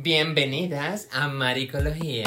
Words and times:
Bienvenidas 0.00 1.08
a 1.10 1.26
Maricología. 1.26 2.22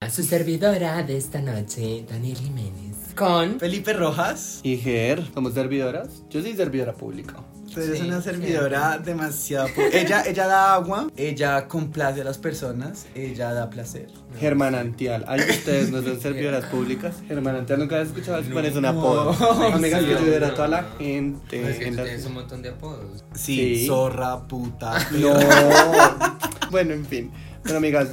A 0.00 0.08
su 0.08 0.22
servidora 0.22 1.02
de 1.02 1.18
esta 1.18 1.42
noche, 1.42 2.06
Daniel 2.08 2.38
Jiménez. 2.38 3.12
Con 3.14 3.60
Felipe 3.60 3.92
Rojas. 3.92 4.60
Y 4.62 4.78
Ger, 4.78 5.22
¿somos 5.34 5.52
servidoras? 5.52 6.24
Yo 6.30 6.40
soy 6.40 6.56
servidora 6.56 6.94
pública. 6.94 7.36
Tú 7.72 7.80
eres 7.80 7.98
Sí, 8.00 8.06
una 8.06 8.20
servidora 8.20 8.98
demasiado. 8.98 9.68
pu- 9.68 9.88
Ella, 9.92 10.22
ella 10.26 10.46
da 10.46 10.74
agua, 10.74 11.08
ella 11.16 11.68
complace 11.68 12.20
a 12.20 12.24
las 12.24 12.38
personas, 12.38 13.06
ella 13.14 13.52
da 13.54 13.70
placer. 13.70 14.08
Germanantial. 14.38 15.24
¿Ay, 15.28 15.40
ustedes 15.48 15.90
no 15.90 16.02
son 16.02 16.20
servidoras 16.20 16.64
públicas? 16.66 17.14
Germanantial, 17.26 17.78
¿nunca 17.78 18.00
has 18.00 18.08
escuchado? 18.08 18.38
Es 18.38 18.46
es 18.46 18.76
un 18.76 18.82
No. 18.82 18.88
apodo. 18.88 19.32
No. 19.40 19.74
Amigas, 19.76 20.00
Sí, 20.02 20.06
yo 20.08 20.14
no. 20.14 20.20
ayudar 20.20 20.44
a 20.44 20.54
toda 20.54 20.68
la 20.68 20.84
gente. 20.98 21.70
Es 21.70 21.78
que 21.78 21.88
en 21.88 21.96
la- 21.96 22.04
un 22.26 22.34
montón 22.34 22.62
de 22.62 22.68
apodos. 22.70 23.24
Sí, 23.34 23.76
Sí. 23.78 23.86
zorra, 23.86 24.40
puta. 24.46 24.94
No. 25.12 25.32
bueno, 26.70 26.92
en 26.94 27.06
fin. 27.06 27.30
Bueno, 27.64 27.78
amigas, 27.78 28.08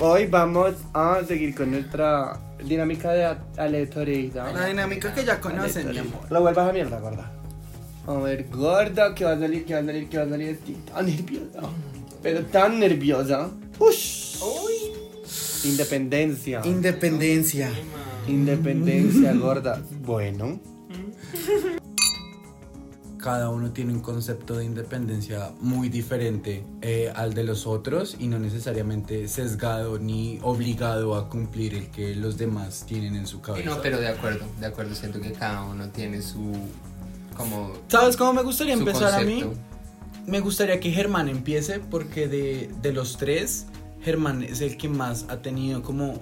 hoy 0.00 0.26
vamos 0.26 0.74
a 0.94 1.20
seguir 1.28 1.54
con 1.54 1.70
nuestra 1.70 2.38
dinámica 2.64 3.10
de 3.12 3.36
aleatoriedad. 3.58 4.52
La 4.54 4.66
dinámica 4.66 5.12
que 5.12 5.24
ya 5.24 5.40
conocen, 5.40 5.90
mi 5.90 5.98
amor. 5.98 6.20
La 6.30 6.38
vuelvas 6.38 6.68
a 6.68 6.72
mierda, 6.72 6.98
gorda. 6.98 7.30
A 8.06 8.14
ver, 8.14 8.48
gorda, 8.50 9.14
¿qué 9.14 9.24
va 9.24 9.32
a 9.32 9.38
salir? 9.38 9.64
¿Qué 9.64 9.74
va 9.74 9.80
a 9.80 9.84
salir? 9.84 10.08
¿Qué 10.08 10.18
va 10.18 10.24
a 10.24 10.28
salir? 10.28 10.48
Estoy 10.48 10.74
tan 10.74 11.06
nerviosa. 11.06 11.60
Pero 12.22 12.44
tan 12.46 12.80
nerviosa. 12.80 13.50
Ush. 13.78 14.40
Independencia. 15.64 16.60
Independencia. 16.64 17.70
Independencia, 18.26 19.32
gorda. 19.34 19.80
Bueno. 20.04 20.60
Cada 23.18 23.50
uno 23.50 23.70
tiene 23.70 23.92
un 23.92 24.00
concepto 24.00 24.56
de 24.56 24.64
independencia 24.64 25.52
muy 25.60 25.88
diferente 25.88 26.64
eh, 26.80 27.12
al 27.14 27.34
de 27.34 27.44
los 27.44 27.68
otros 27.68 28.16
y 28.18 28.26
no 28.26 28.40
necesariamente 28.40 29.28
sesgado 29.28 30.00
ni 30.00 30.40
obligado 30.42 31.14
a 31.14 31.28
cumplir 31.28 31.74
el 31.74 31.88
que 31.90 32.16
los 32.16 32.36
demás 32.36 32.84
tienen 32.84 33.14
en 33.14 33.28
su 33.28 33.40
cabeza. 33.40 33.70
No, 33.70 33.80
pero 33.80 34.00
de 34.00 34.08
acuerdo, 34.08 34.44
de 34.58 34.66
acuerdo. 34.66 34.96
Siento 34.96 35.20
que 35.20 35.30
cada 35.30 35.62
uno 35.62 35.88
tiene 35.90 36.20
su. 36.20 36.52
Como. 37.36 37.72
¿Sabes 37.88 38.16
cómo 38.16 38.32
me 38.32 38.42
gustaría 38.42 38.74
empezar 38.74 39.14
a 39.14 39.24
mí? 39.24 39.44
Me 40.26 40.40
gustaría 40.40 40.78
que 40.78 40.90
Germán 40.90 41.28
empiece 41.28 41.80
porque 41.80 42.28
de, 42.28 42.70
de 42.80 42.92
los 42.92 43.16
tres, 43.16 43.66
Germán 44.02 44.42
es 44.42 44.60
el 44.60 44.76
que 44.76 44.88
más 44.88 45.26
ha 45.28 45.38
tenido 45.42 45.82
como 45.82 46.20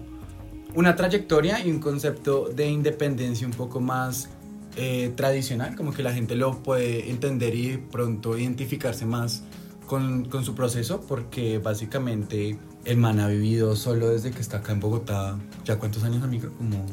una 0.75 0.97
trayectoria 0.97 1.65
y 1.65 1.71
un 1.71 1.81
concepto 1.81 2.49
de 2.49 2.69
independencia 2.69 3.47
un 3.47 3.53
poco 3.53 3.81
más 3.81 4.31
eh, 4.77 5.13
tradicional, 5.17 5.77
como 5.77 5.93
que 5.93 6.03
la 6.03 6.13
gente 6.13 6.37
lo 6.37 6.63
puede 6.63 7.11
entender 7.11 7.55
y 7.55 7.77
pronto 7.77 8.39
identificarse 8.39 9.05
más 9.05 9.43
con, 9.87 10.27
con 10.27 10.45
su 10.45 10.55
proceso 10.55 11.01
porque 11.01 11.59
básicamente 11.59 12.57
el 12.85 12.97
man 12.97 13.19
ha 13.21 13.27
vivido 13.27 13.75
solo 13.77 14.09
desde 14.09 14.31
que 14.31 14.41
está 14.41 14.59
acá 14.59 14.73
en 14.73 14.81
Bogotá, 14.81 15.39
¿ya 15.65 15.79
cuántos 15.79 16.05
años 16.05 16.23
amigo? 16.23 16.51
Como 16.57 16.87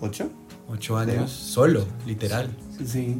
¿Ocho? 0.00 0.30
ocho 0.68 0.96
años, 0.96 1.30
solo, 1.30 1.86
literal. 2.06 2.50
Sí. 2.84 3.18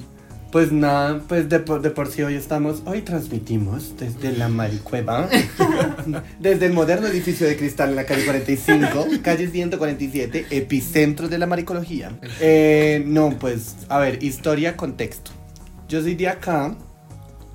Pues 0.50 0.72
nada, 0.72 1.20
pues 1.28 1.50
de 1.50 1.58
por, 1.58 1.82
de 1.82 1.90
por 1.90 2.08
sí 2.08 2.22
hoy 2.22 2.34
estamos, 2.34 2.82
hoy 2.86 3.02
transmitimos 3.02 3.94
desde 3.98 4.32
la 4.32 4.48
Maricueva, 4.48 5.28
desde 6.40 6.66
el 6.66 6.72
moderno 6.72 7.06
edificio 7.06 7.46
de 7.46 7.54
cristal 7.54 7.90
en 7.90 7.96
la 7.96 8.06
calle 8.06 8.24
45, 8.24 9.06
calle 9.22 9.48
147, 9.48 10.46
epicentro 10.50 11.28
de 11.28 11.36
la 11.36 11.46
maricología. 11.46 12.18
Eh, 12.40 13.02
no, 13.06 13.38
pues, 13.38 13.76
a 13.90 13.98
ver, 13.98 14.22
historia, 14.22 14.74
contexto. 14.74 15.32
Yo 15.86 16.00
soy 16.00 16.14
de 16.14 16.28
acá, 16.28 16.74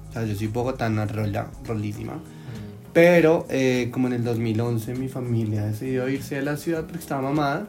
o 0.09 0.13
sea, 0.13 0.25
yo 0.25 0.35
soy 0.35 0.47
bogotana, 0.47 1.07
rola, 1.07 1.49
rolísima. 1.65 2.21
Pero 2.93 3.47
eh, 3.49 3.89
como 3.91 4.05
en 4.05 4.13
el 4.13 4.23
2011 4.23 4.93
mi 4.93 5.07
familia 5.07 5.65
decidió 5.65 6.07
irse 6.09 6.35
de 6.35 6.43
la 6.43 6.57
ciudad 6.57 6.81
porque 6.81 6.99
estaba 6.99 7.23
mamada, 7.23 7.65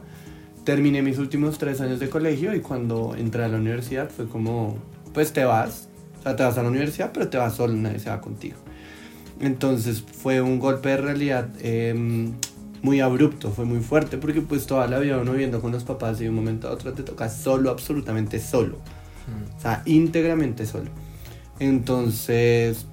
terminé 0.65 1.01
mis 1.01 1.17
últimos 1.17 1.57
tres 1.57 1.81
años 1.81 1.99
de 1.99 2.11
colegio 2.11 2.55
y 2.55 2.61
cuando 2.61 3.15
entré 3.17 3.45
a 3.45 3.49
la 3.49 3.57
universidad 3.57 4.11
fue 4.11 4.29
como, 4.29 4.77
pues 5.15 5.33
te 5.33 5.45
vas, 5.45 5.89
o 6.21 6.23
sea, 6.23 6.37
te 6.37 6.43
vas 6.43 6.59
a 6.59 6.63
la 6.63 6.69
universidad, 6.69 7.13
pero 7.15 7.29
te 7.29 7.39
vas 7.39 7.55
solo, 7.55 7.73
nadie 7.73 7.99
se 7.99 8.11
va 8.11 8.21
contigo. 8.21 8.57
Entonces 9.41 10.03
fue 10.03 10.41
un 10.43 10.59
golpe 10.59 10.91
de 10.91 10.97
realidad 10.99 11.49
eh, 11.61 12.33
muy 12.83 13.01
abrupto, 13.01 13.51
fue 13.51 13.65
muy 13.65 13.81
fuerte 13.81 14.19
porque 14.19 14.43
pues 14.43 14.67
toda 14.67 14.87
la 14.87 14.99
vida 14.99 15.17
uno 15.19 15.33
viviendo 15.33 15.61
con 15.63 15.73
los 15.73 15.85
papás 15.85 16.21
y 16.21 16.25
de 16.25 16.31
un 16.31 16.37
momento 16.37 16.69
a 16.69 16.73
otro 16.73 16.93
te 16.93 17.03
toca 17.03 17.31
solo, 17.31 17.71
absolutamente 17.71 18.39
solo, 18.39 18.77
o 19.57 19.61
sea, 19.61 19.83
íntegramente 19.87 20.67
solo. 20.67 20.91
Entonces, 21.59 22.87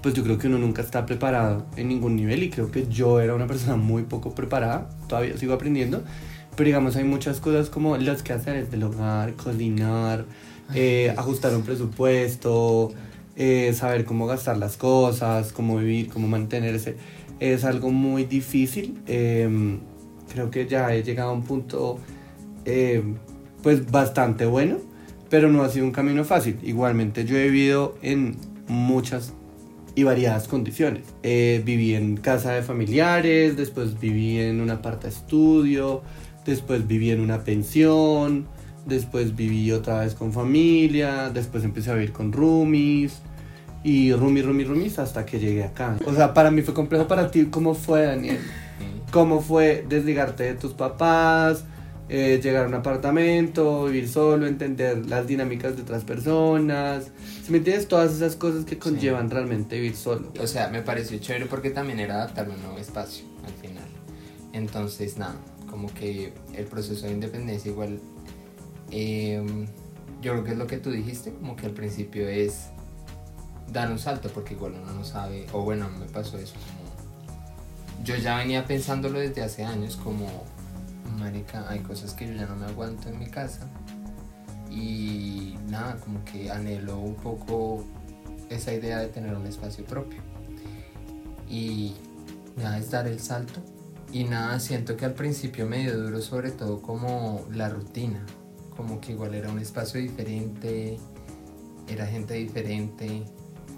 pues 0.00 0.14
yo 0.14 0.22
creo 0.22 0.38
que 0.38 0.46
uno 0.46 0.58
nunca 0.58 0.82
está 0.82 1.06
preparado 1.06 1.66
en 1.76 1.88
ningún 1.88 2.14
nivel 2.14 2.42
y 2.44 2.50
creo 2.50 2.70
que 2.70 2.86
yo 2.86 3.20
era 3.20 3.34
una 3.34 3.46
persona 3.46 3.76
muy 3.76 4.04
poco 4.04 4.34
preparada, 4.34 4.88
todavía 5.08 5.36
sigo 5.36 5.54
aprendiendo, 5.54 6.04
pero 6.56 6.66
digamos 6.66 6.94
hay 6.96 7.04
muchas 7.04 7.40
cosas 7.40 7.68
como 7.68 7.96
los 7.96 8.22
quehaceres 8.22 8.70
del 8.70 8.84
hogar, 8.84 9.34
cocinar, 9.34 10.24
eh, 10.74 11.14
ajustar 11.16 11.54
un 11.54 11.62
presupuesto, 11.62 12.92
eh, 13.36 13.72
saber 13.74 14.04
cómo 14.04 14.26
gastar 14.26 14.56
las 14.58 14.76
cosas, 14.76 15.52
cómo 15.52 15.76
vivir, 15.78 16.08
cómo 16.08 16.28
mantenerse, 16.28 16.96
es 17.38 17.64
algo 17.64 17.90
muy 17.90 18.24
difícil. 18.24 18.98
eh, 19.06 19.78
creo 20.32 20.50
que 20.50 20.66
ya 20.66 20.94
he 20.94 21.02
llegado 21.02 21.30
a 21.30 21.32
un 21.32 21.42
punto 21.42 21.98
eh, 22.64 23.02
pues 23.62 23.90
bastante 23.90 24.46
bueno, 24.46 24.78
pero 25.28 25.50
no 25.50 25.62
ha 25.62 25.68
sido 25.68 25.84
un 25.84 25.92
camino 25.92 26.24
fácil. 26.24 26.58
Igualmente 26.62 27.24
yo 27.24 27.36
he 27.36 27.44
vivido 27.44 27.96
en 28.02 28.36
muchas 28.68 29.34
y 29.94 30.04
variadas 30.04 30.48
condiciones. 30.48 31.04
Eh, 31.22 31.62
viví 31.64 31.94
en 31.94 32.16
casa 32.16 32.52
de 32.52 32.62
familiares, 32.62 33.56
después 33.56 33.98
viví 33.98 34.38
en 34.38 34.60
un 34.60 34.70
aparta 34.70 35.08
estudio, 35.08 36.02
después 36.46 36.86
viví 36.86 37.10
en 37.10 37.20
una 37.20 37.44
pensión, 37.44 38.46
después 38.86 39.36
viví 39.36 39.70
otra 39.72 40.00
vez 40.00 40.14
con 40.14 40.32
familia, 40.32 41.30
después 41.30 41.64
empecé 41.64 41.90
a 41.90 41.94
vivir 41.94 42.12
con 42.12 42.32
roomies 42.32 43.20
y 43.82 44.12
roomies, 44.12 44.44
roomies, 44.44 44.68
roomies 44.68 44.98
hasta 44.98 45.24
que 45.24 45.38
llegué 45.38 45.64
acá. 45.64 45.96
O 46.06 46.14
sea, 46.14 46.34
para 46.34 46.50
mí 46.50 46.62
fue 46.62 46.74
complejo, 46.74 47.06
para 47.06 47.30
ti, 47.30 47.46
¿cómo 47.46 47.74
fue, 47.74 48.04
Daniel? 48.04 48.38
¿Cómo 49.10 49.40
fue 49.40 49.84
desligarte 49.88 50.44
de 50.44 50.54
tus 50.54 50.72
papás? 50.72 51.64
eh, 52.12 52.40
llegar 52.42 52.64
a 52.64 52.68
un 52.68 52.74
apartamento, 52.74 53.84
vivir 53.84 54.08
solo, 54.08 54.48
entender 54.48 55.06
las 55.06 55.28
dinámicas 55.28 55.76
de 55.76 55.82
otras 55.82 56.02
personas. 56.02 57.12
Si 57.44 57.52
me 57.52 57.58
entiendes, 57.58 57.86
todas 57.86 58.12
esas 58.12 58.34
cosas 58.34 58.64
que 58.64 58.78
conllevan 58.78 59.30
realmente 59.30 59.76
vivir 59.76 59.94
solo. 59.94 60.32
O 60.40 60.46
sea, 60.48 60.68
me 60.68 60.82
pareció 60.82 61.16
chévere 61.18 61.46
porque 61.46 61.70
también 61.70 62.00
era 62.00 62.16
adaptarme 62.16 62.54
a 62.54 62.56
un 62.56 62.62
nuevo 62.62 62.78
espacio 62.78 63.24
al 63.46 63.52
final. 63.52 63.88
Entonces, 64.52 65.18
nada, 65.18 65.36
como 65.70 65.86
que 65.94 66.32
el 66.54 66.64
proceso 66.64 67.06
de 67.06 67.12
independencia 67.12 67.70
igual, 67.70 68.00
eh, 68.90 69.42
yo 70.20 70.32
creo 70.32 70.44
que 70.44 70.50
es 70.52 70.58
lo 70.58 70.66
que 70.66 70.78
tú 70.78 70.90
dijiste, 70.90 71.32
como 71.32 71.56
que 71.56 71.66
al 71.66 71.72
principio 71.72 72.28
es 72.28 72.68
dar 73.72 73.90
un 73.90 73.98
salto 73.98 74.28
porque 74.30 74.54
igual 74.54 74.74
uno 74.82 74.92
no 74.92 75.04
sabe, 75.04 75.46
o 75.52 75.62
bueno, 75.62 75.88
me 75.98 76.06
pasó 76.06 76.38
eso, 76.38 76.54
como 76.54 76.90
yo 78.04 78.16
ya 78.16 78.38
venía 78.38 78.64
pensándolo 78.64 79.18
desde 79.18 79.42
hace 79.42 79.64
años 79.64 79.96
como, 79.96 80.26
marica, 81.18 81.68
hay 81.68 81.80
cosas 81.80 82.14
que 82.14 82.26
yo 82.26 82.34
ya 82.34 82.46
no 82.46 82.56
me 82.56 82.66
aguanto 82.66 83.08
en 83.08 83.18
mi 83.18 83.26
casa 83.26 83.68
y 84.70 85.56
nada, 85.68 85.96
como 85.96 86.24
que 86.24 86.50
anhelo 86.50 86.98
un 86.98 87.14
poco 87.16 87.84
esa 88.48 88.72
idea 88.72 88.98
de 88.98 89.08
tener 89.08 89.34
un 89.34 89.46
espacio 89.46 89.84
propio. 89.84 90.20
Y 91.48 91.94
nada, 92.56 92.78
es 92.78 92.90
dar 92.90 93.06
el 93.08 93.20
salto. 93.20 93.60
Y 94.12 94.24
nada, 94.24 94.58
siento 94.60 94.96
que 94.96 95.04
al 95.04 95.14
principio 95.14 95.66
me 95.66 95.78
dio 95.78 95.98
duro 95.98 96.20
sobre 96.20 96.50
todo 96.52 96.80
como 96.80 97.44
la 97.52 97.68
rutina. 97.68 98.24
Como 98.80 98.98
que 98.98 99.12
igual 99.12 99.34
era 99.34 99.50
un 99.50 99.58
espacio 99.58 100.00
diferente, 100.00 100.98
era 101.86 102.06
gente 102.06 102.32
diferente, 102.32 103.24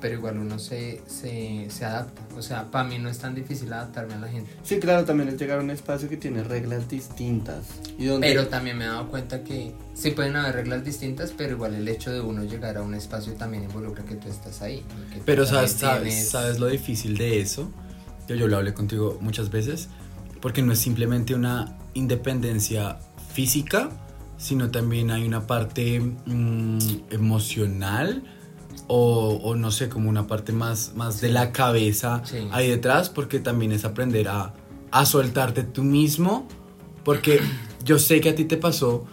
pero 0.01 0.15
igual 0.15 0.39
uno 0.39 0.61
se, 0.61 1.03
se, 1.09 1.67
se 1.71 1.85
adapta. 1.85 2.23
O 2.37 2.41
sea, 2.43 2.71
para 2.71 2.89
mí 2.89 3.01
no 3.01 3.09
es 3.09 3.19
tan 3.19 3.35
difícil 3.35 3.73
adaptarme 3.73 4.15
a 4.15 4.19
la 4.21 4.29
gente. 4.29 4.49
Sí, 4.63 4.79
claro, 4.79 5.05
también 5.05 5.29
es 5.29 5.37
llegar 5.41 5.59
a 5.59 5.63
un 5.63 5.71
espacio 5.73 6.09
que 6.09 6.17
tiene 6.17 6.45
reglas 6.45 6.89
distintas. 6.89 7.65
Y 7.99 8.05
donde 8.07 8.29
Pero 8.29 8.47
también 8.47 8.79
me 8.79 8.85
he 8.85 8.87
dado 8.87 9.09
cuenta 9.09 9.43
que 9.43 9.73
sí 9.93 10.13
pueden 10.13 10.37
haber 10.37 10.55
reglas 10.55 10.85
distintas, 10.85 11.33
pero 11.37 11.55
igual 11.55 11.75
el 11.75 11.89
hecho 11.89 12.13
de 12.13 12.21
uno 12.21 12.45
llegar 12.45 12.77
a 12.77 12.83
un 12.83 12.95
espacio 12.95 13.33
también 13.35 13.65
involucra 13.65 14.05
que 14.05 14.15
tú 14.15 14.29
estás 14.29 14.63
ahí. 14.63 14.85
que 15.13 15.21
Pero 15.25 15.45
sabes, 15.47 15.73
sabes, 15.73 16.03
tienes- 16.15 16.29
sabes 16.29 16.61
lo 16.61 16.69
difícil 16.69 17.17
de 17.17 17.41
eso. 17.41 17.69
Yo, 18.29 18.37
yo 18.37 18.47
lo 18.47 18.57
hablé 18.57 18.73
contigo 18.73 19.19
muchas 19.21 19.51
veces. 19.51 19.89
Porque 20.41 20.63
no 20.63 20.73
es 20.73 20.79
simplemente 20.79 21.35
una 21.35 21.77
independencia 21.95 22.99
física, 23.33 23.89
sino 24.43 24.71
también 24.73 25.13
hay 25.13 25.25
una 25.25 25.47
parte 25.47 26.01
mm, 26.01 26.79
emocional 27.11 28.25
o, 28.89 29.39
o 29.43 29.55
no 29.55 29.71
sé, 29.71 29.89
como 29.89 30.09
una 30.11 30.27
parte 30.27 30.53
más, 30.53 30.93
más 30.97 31.21
de 31.21 31.29
la 31.31 31.53
cabeza 31.53 32.23
Sí. 32.25 32.39
ahí 32.51 32.69
detrás, 32.69 33.09
porque 33.09 33.39
también 33.39 33.71
es 33.71 33.85
aprender 33.85 34.27
a, 34.29 34.53
a 34.91 35.07
soltarte 35.07 35.63
tú 35.63 35.85
mismo. 35.85 36.49
Porque 37.05 37.41
yo 37.85 38.01
sé 38.01 38.21
que 38.21 38.31
a 38.31 38.35
ti 38.35 38.45
te 38.45 38.57
pasó 38.57 39.07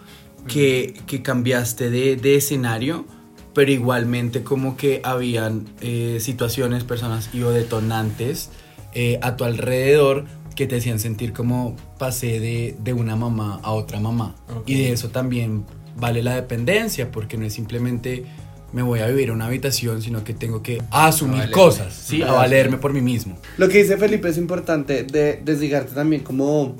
que, 0.48 1.00
que 1.06 1.22
cambiaste 1.22 1.90
de, 1.90 2.16
de 2.16 2.36
escenario 2.36 3.04
pero 3.52 3.72
igualmente 3.72 4.44
como 4.44 4.76
que 4.76 5.00
habían 5.04 5.64
eh, 5.80 6.18
situaciones, 6.20 6.84
personas 6.84 7.30
y 7.34 7.42
o 7.42 7.50
detonantes 7.50 8.50
eh, 8.94 9.18
a 9.22 9.36
tu 9.36 9.42
alrededor 9.44 10.24
que 10.54 10.66
te 10.66 10.76
hacían 10.76 10.98
sentir 10.98 11.32
como 11.32 11.76
pasé 11.98 12.40
de, 12.40 12.76
de 12.82 12.92
una 12.92 13.16
mamá 13.16 13.60
a 13.62 13.72
otra 13.72 14.00
mamá. 14.00 14.34
Y 14.66 14.74
de 14.76 14.92
eso 14.92 15.08
también 15.08 15.64
vale 15.96 16.22
la 16.22 16.34
dependencia, 16.34 17.10
porque 17.10 17.36
no 17.36 17.44
es 17.44 17.52
simplemente 17.52 18.24
me 18.72 18.82
voy 18.82 19.00
a 19.00 19.06
vivir 19.06 19.30
a 19.30 19.32
una 19.32 19.46
habitación, 19.46 20.00
sino 20.02 20.22
que 20.22 20.34
tengo 20.34 20.62
que 20.62 20.82
asumir 20.90 21.50
cosas, 21.50 21.92
¿sí? 21.92 22.22
A 22.22 22.32
valerme 22.32 22.76
por 22.76 22.92
mí 22.92 23.00
mismo. 23.00 23.36
Lo 23.56 23.68
que 23.68 23.78
dice 23.78 23.96
Felipe 23.96 24.28
es 24.28 24.38
importante 24.38 25.02
de 25.02 25.40
desligarte 25.44 25.92
también 25.92 26.22
como, 26.22 26.76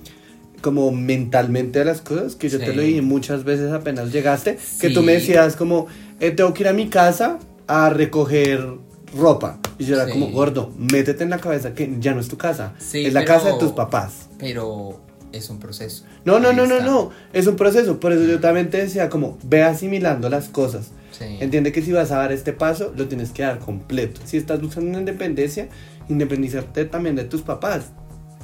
como 0.61 0.93
mentalmente 0.93 1.81
de 1.81 1.85
las 1.85 2.01
cosas, 2.01 2.37
que 2.37 2.49
yo 2.49 2.59
te 2.59 2.75
lo 2.75 2.83
dije 2.83 3.03
muchas 3.03 3.45
veces 3.45 3.73
apenas 3.73 4.13
llegaste, 4.13 4.59
que 4.81 4.91
tú 4.91 5.03
me 5.03 5.13
decías 5.13 5.57
como, 5.57 5.87
eh, 6.21 6.31
tengo 6.31 6.55
que 6.55 6.63
ir 6.63 6.69
a 6.69 6.73
mi 6.73 6.89
casa 6.89 7.39
a 7.67 7.91
recoger 7.91 8.65
ropa. 9.17 9.59
Y 9.79 9.85
yo 9.85 9.95
era 9.97 10.07
Sí. 10.07 10.13
como, 10.13 10.29
gordo, 10.31 10.73
métete 10.77 11.25
en 11.25 11.31
la 11.31 11.39
cabeza 11.39 11.75
que 11.75 11.97
ya 12.01 12.15
no 12.15 12.21
es 12.21 12.29
tu 12.29 12.37
casa, 12.37 12.75
Sí, 12.79 13.07
es 13.07 13.13
la 13.13 13.21
pero- 13.21 13.33
casa 13.35 13.53
de 13.53 13.59
tus 13.59 13.73
papás. 13.73 14.29
Pero 14.39 15.01
es 15.33 15.49
un 15.51 15.59
proceso. 15.59 16.05
No, 16.25 16.39
no, 16.41 16.53
no, 16.53 16.67
no, 16.67 16.81
no, 16.81 17.11
es 17.33 17.47
un 17.47 17.57
proceso, 17.57 17.99
por 18.01 18.13
eso 18.13 18.25
yo 18.25 18.41
también 18.41 18.71
te 18.71 18.79
decía 18.79 19.09
como, 19.09 19.39
ve 19.43 19.63
asimilando 19.63 20.29
las 20.29 20.49
cosas. 20.49 20.89
Sí. 21.13 21.25
Entiende 21.41 21.73
que 21.73 21.83
si 21.83 21.93
vas 21.93 22.11
a 22.13 22.17
dar 22.19 22.33
este 22.33 22.53
paso, 22.53 22.93
lo 22.97 23.07
tienes 23.09 23.31
que 23.31 23.43
dar 23.43 23.59
completo. 23.59 24.21
Si 24.25 24.37
estás 24.37 24.61
buscando 24.61 24.91
una 24.91 24.99
independencia, 25.01 25.69
independizarte 26.09 26.85
también 26.85 27.17
de 27.17 27.25
tus 27.25 27.43
papás. 27.43 27.87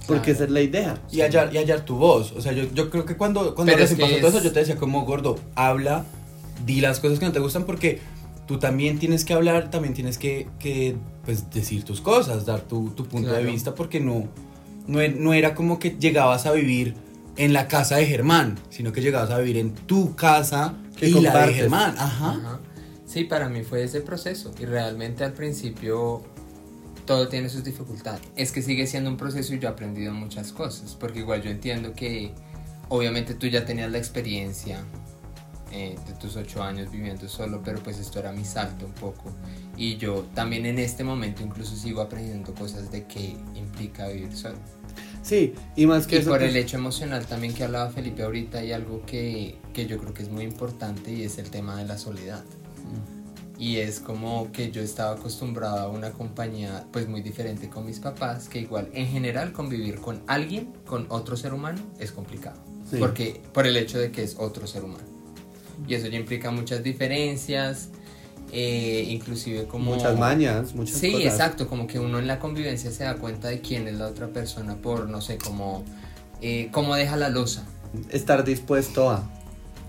Porque 0.06 0.22
Claro. 0.22 0.32
esa 0.34 0.44
es 0.44 0.50
la 0.50 0.60
idea. 0.60 0.98
Y 1.10 1.20
hallar, 1.22 1.52
y 1.52 1.58
hallar 1.58 1.80
tu 1.84 1.96
voz. 1.96 2.32
O 2.32 2.40
sea, 2.40 2.52
yo, 2.52 2.64
yo 2.74 2.90
creo 2.90 3.04
que 3.04 3.16
cuando, 3.16 3.54
cuando 3.56 3.72
es 3.72 3.80
recién 3.80 3.98
pasó 4.00 4.16
todo 4.18 4.28
eso, 4.28 4.38
es- 4.38 4.44
yo 4.44 4.52
te 4.52 4.60
decía 4.60 4.76
como 4.76 5.04
gordo, 5.04 5.36
habla, 5.56 6.04
di 6.64 6.80
las 6.80 7.00
cosas 7.00 7.18
que 7.18 7.26
no 7.26 7.32
te 7.32 7.40
gustan 7.40 7.64
porque 7.64 7.98
tú 8.46 8.58
también 8.58 8.98
tienes 8.98 9.24
que 9.24 9.34
hablar, 9.34 9.70
también 9.70 9.94
tienes 9.94 10.18
que, 10.18 10.48
que 10.58 10.96
pues, 11.24 11.50
decir 11.50 11.84
tus 11.84 12.00
cosas, 12.00 12.46
dar 12.46 12.60
tu, 12.62 12.90
tu 12.90 13.06
punto 13.06 13.32
de 13.32 13.44
vista 13.44 13.74
porque 13.74 14.00
no, 14.00 14.28
no, 14.86 15.00
e- 15.00 15.08
no 15.08 15.32
era 15.34 15.54
como 15.54 15.78
que 15.78 15.96
llegabas 15.98 16.46
a 16.46 16.52
vivir 16.52 16.94
en 17.36 17.52
la 17.52 17.68
casa 17.68 17.96
de 17.96 18.06
Germán, 18.06 18.58
sino 18.70 18.92
que 18.92 19.00
llegabas 19.00 19.30
a 19.30 19.38
vivir 19.38 19.58
en 19.58 19.72
tu 19.74 20.14
casa 20.16 20.74
Que 20.96 21.08
y 21.08 21.20
la 21.20 21.46
de. 21.46 21.54
Germán. 21.54 21.94
Ajá. 21.98 22.30
Ajá. 22.30 22.60
Sí, 23.04 23.24
para 23.24 23.48
mí 23.48 23.62
fue 23.62 23.84
ese 23.84 24.00
proceso 24.00 24.52
y 24.58 24.64
realmente 24.64 25.22
al 25.24 25.32
principio 25.32 26.22
todo 27.04 27.28
tiene 27.28 27.48
sus 27.48 27.62
dificultades. 27.62 28.20
Es 28.36 28.52
que 28.52 28.62
sigue 28.62 28.86
siendo 28.86 29.10
un 29.10 29.16
proceso 29.16 29.54
y 29.54 29.58
yo 29.58 29.68
he 29.68 29.72
aprendido 29.72 30.12
muchas 30.12 30.52
cosas, 30.52 30.96
porque 30.98 31.20
igual 31.20 31.42
yo 31.42 31.50
entiendo 31.50 31.92
que 31.92 32.32
obviamente 32.88 33.34
tú 33.34 33.46
ya 33.46 33.64
tenías 33.64 33.90
la 33.90 33.98
experiencia 33.98 34.80
eh, 35.72 35.96
de 36.06 36.12
tus 36.14 36.36
ocho 36.36 36.62
años 36.62 36.90
viviendo 36.90 37.28
solo, 37.28 37.60
pero 37.64 37.82
pues 37.82 37.98
esto 37.98 38.18
era 38.20 38.32
mi 38.32 38.44
salto 38.44 38.86
un 38.86 38.92
poco. 38.92 39.32
Y 39.76 39.96
yo 39.96 40.24
también 40.34 40.64
en 40.66 40.78
este 40.78 41.02
momento 41.02 41.42
incluso 41.42 41.74
sigo 41.76 42.00
aprendiendo 42.00 42.54
cosas 42.54 42.90
de 42.90 43.04
qué 43.04 43.36
implica 43.54 44.08
vivir 44.08 44.34
solo. 44.34 44.56
Sí, 45.22 45.54
y 45.74 45.86
más 45.86 46.06
que 46.06 46.16
Y 46.16 46.18
eso. 46.20 46.30
por 46.30 46.38
pues, 46.38 46.50
el 46.50 46.56
hecho 46.56 46.76
emocional 46.76 47.26
también 47.26 47.52
que 47.52 47.64
hablaba 47.64 47.90
Felipe 47.90 48.22
ahorita 48.22 48.58
hay 48.58 48.70
algo 48.70 49.04
que, 49.04 49.58
que 49.74 49.86
yo 49.86 49.98
creo 49.98 50.14
que 50.14 50.22
es 50.22 50.30
muy 50.30 50.44
importante 50.44 51.12
y 51.12 51.24
es 51.24 51.38
el 51.38 51.50
tema 51.50 51.76
de 51.76 51.84
la 51.84 51.98
soledad. 51.98 52.44
Y 53.58 53.78
es 53.78 54.00
como 54.00 54.52
que 54.52 54.70
yo 54.70 54.82
estaba 54.82 55.12
acostumbrado 55.12 55.78
a 55.78 55.88
una 55.88 56.12
compañía 56.12 56.86
pues 56.92 57.08
muy 57.08 57.22
diferente 57.22 57.68
con 57.70 57.86
mis 57.86 57.98
papás, 57.98 58.48
que 58.48 58.60
igual 58.60 58.90
en 58.92 59.06
general 59.08 59.52
convivir 59.52 59.96
con 60.00 60.22
alguien, 60.26 60.72
con 60.86 61.06
otro 61.08 61.36
ser 61.36 61.54
humano, 61.54 61.80
es 61.98 62.12
complicado. 62.12 62.60
Sí. 62.88 62.98
Porque 62.98 63.42
por 63.52 63.66
el 63.66 63.76
hecho 63.76 63.98
de 63.98 64.12
que 64.12 64.22
es 64.22 64.36
otro 64.38 64.66
ser 64.66 64.84
humano. 64.84 65.15
Y 65.88 65.94
eso 65.94 66.06
ya 66.08 66.18
implica 66.18 66.50
muchas 66.50 66.82
diferencias, 66.82 67.90
eh, 68.52 69.06
inclusive 69.08 69.64
como... 69.66 69.94
Muchas 69.94 70.18
mañas, 70.18 70.74
muchas 70.74 70.96
Sí, 70.98 71.12
cosas. 71.12 71.26
exacto, 71.26 71.68
como 71.68 71.86
que 71.86 71.98
uno 71.98 72.18
en 72.18 72.26
la 72.26 72.38
convivencia 72.38 72.90
se 72.90 73.04
da 73.04 73.16
cuenta 73.16 73.48
de 73.48 73.60
quién 73.60 73.88
es 73.88 73.94
la 73.96 74.06
otra 74.06 74.28
persona 74.28 74.76
por, 74.76 75.08
no 75.08 75.20
sé, 75.20 75.38
como 75.38 75.84
eh, 76.40 76.68
cómo 76.70 76.94
deja 76.94 77.16
la 77.16 77.28
losa. 77.28 77.64
Estar 78.10 78.44
dispuesto 78.44 79.10
a. 79.10 79.28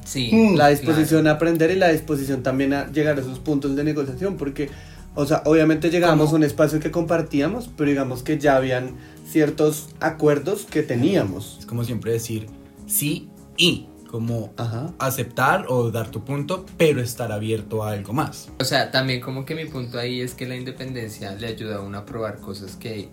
Sí. 0.06 0.30
Mm, 0.32 0.52
la 0.52 0.56
claro. 0.56 0.72
disposición 0.72 1.28
a 1.28 1.32
aprender 1.32 1.72
y 1.72 1.76
la 1.76 1.90
disposición 1.90 2.42
también 2.42 2.74
a 2.74 2.90
llegar 2.92 3.18
a 3.18 3.22
esos 3.22 3.40
puntos 3.40 3.76
de 3.76 3.84
negociación, 3.84 4.38
porque, 4.38 4.70
o 5.16 5.26
sea, 5.26 5.42
obviamente 5.46 5.90
llegábamos 5.90 6.32
a 6.32 6.36
un 6.36 6.44
espacio 6.44 6.80
que 6.80 6.92
compartíamos, 6.92 7.70
pero 7.76 7.90
digamos 7.90 8.24
que 8.24 8.38
ya 8.38 8.56
habían 8.56 8.92
ciertos 9.30 9.90
acuerdos 10.00 10.66
que 10.66 10.82
teníamos. 10.84 11.58
Es 11.60 11.66
como 11.66 11.84
siempre 11.84 12.14
decir 12.14 12.48
sí 12.86 13.28
y, 13.58 13.88
como 14.08 14.54
Ajá. 14.58 14.94
aceptar 15.00 15.66
o 15.70 15.92
dar 15.92 16.10
tu 16.10 16.24
punto, 16.24 16.66
pero 16.78 17.02
estar 17.02 17.32
abierto 17.32 17.84
a 17.84 17.92
algo 17.92 18.14
más. 18.14 18.50
O 18.60 18.64
sea, 18.64 18.92
también 18.92 19.22
como 19.22 19.46
que 19.46 19.54
mi 19.56 19.66
punto 19.66 20.00
ahí 20.00 20.22
es 20.22 20.34
que 20.34 20.48
la 20.48 20.56
independencia 20.56 21.34
le 21.34 21.48
ayuda 21.48 21.78
a 21.78 21.82
uno 21.82 22.00
a 22.00 22.06
probar 22.06 22.40
cosas 22.40 22.76
que 22.76 23.10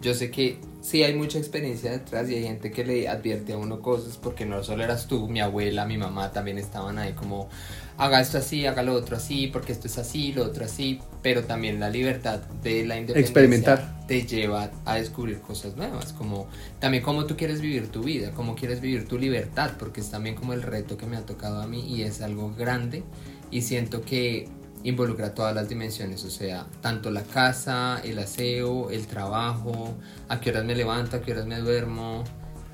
yo 0.00 0.14
sé 0.14 0.30
que 0.30 0.58
sí 0.82 1.04
hay 1.04 1.14
mucha 1.14 1.38
experiencia 1.38 1.92
detrás 1.92 2.28
y 2.28 2.34
hay 2.34 2.42
gente 2.42 2.72
que 2.72 2.84
le 2.84 3.08
advierte 3.08 3.52
a 3.52 3.56
uno 3.56 3.80
cosas 3.80 4.18
porque 4.18 4.44
no 4.44 4.62
solo 4.64 4.82
eras 4.82 5.06
tú, 5.06 5.28
mi 5.28 5.40
abuela, 5.40 5.86
mi 5.86 5.96
mamá 5.96 6.32
también 6.32 6.58
estaban 6.58 6.98
ahí 6.98 7.12
como 7.12 7.48
haga 7.96 8.20
esto 8.20 8.38
así, 8.38 8.66
haga 8.66 8.82
lo 8.82 8.94
otro 8.94 9.16
así, 9.16 9.46
porque 9.46 9.72
esto 9.72 9.86
es 9.86 9.96
así, 9.96 10.32
lo 10.32 10.44
otro 10.44 10.64
así, 10.64 11.00
pero 11.22 11.44
también 11.44 11.78
la 11.78 11.88
libertad 11.88 12.40
de 12.62 12.84
la 12.84 12.96
independencia 12.96 13.20
Experimentar. 13.20 14.06
te 14.08 14.26
lleva 14.26 14.70
a 14.84 14.96
descubrir 14.96 15.40
cosas 15.40 15.76
nuevas, 15.76 16.12
como 16.12 16.48
también 16.80 17.04
cómo 17.04 17.26
tú 17.26 17.36
quieres 17.36 17.60
vivir 17.60 17.88
tu 17.88 18.02
vida, 18.02 18.32
cómo 18.32 18.56
quieres 18.56 18.80
vivir 18.80 19.06
tu 19.06 19.18
libertad, 19.18 19.72
porque 19.78 20.00
es 20.00 20.10
también 20.10 20.34
como 20.34 20.52
el 20.52 20.62
reto 20.62 20.96
que 20.96 21.06
me 21.06 21.16
ha 21.16 21.24
tocado 21.24 21.62
a 21.62 21.66
mí 21.68 21.86
y 21.86 22.02
es 22.02 22.20
algo 22.22 22.52
grande 22.56 23.04
y 23.52 23.62
siento 23.62 24.02
que 24.02 24.48
involucra 24.84 25.34
todas 25.34 25.54
las 25.54 25.68
dimensiones, 25.68 26.24
o 26.24 26.30
sea, 26.30 26.66
tanto 26.80 27.10
la 27.10 27.22
casa, 27.22 28.00
el 28.04 28.18
aseo, 28.18 28.90
el 28.90 29.06
trabajo, 29.06 29.94
a 30.28 30.40
qué 30.40 30.50
horas 30.50 30.64
me 30.64 30.74
levanto, 30.74 31.16
a 31.16 31.20
qué 31.20 31.32
horas 31.32 31.46
me 31.46 31.58
duermo, 31.58 32.24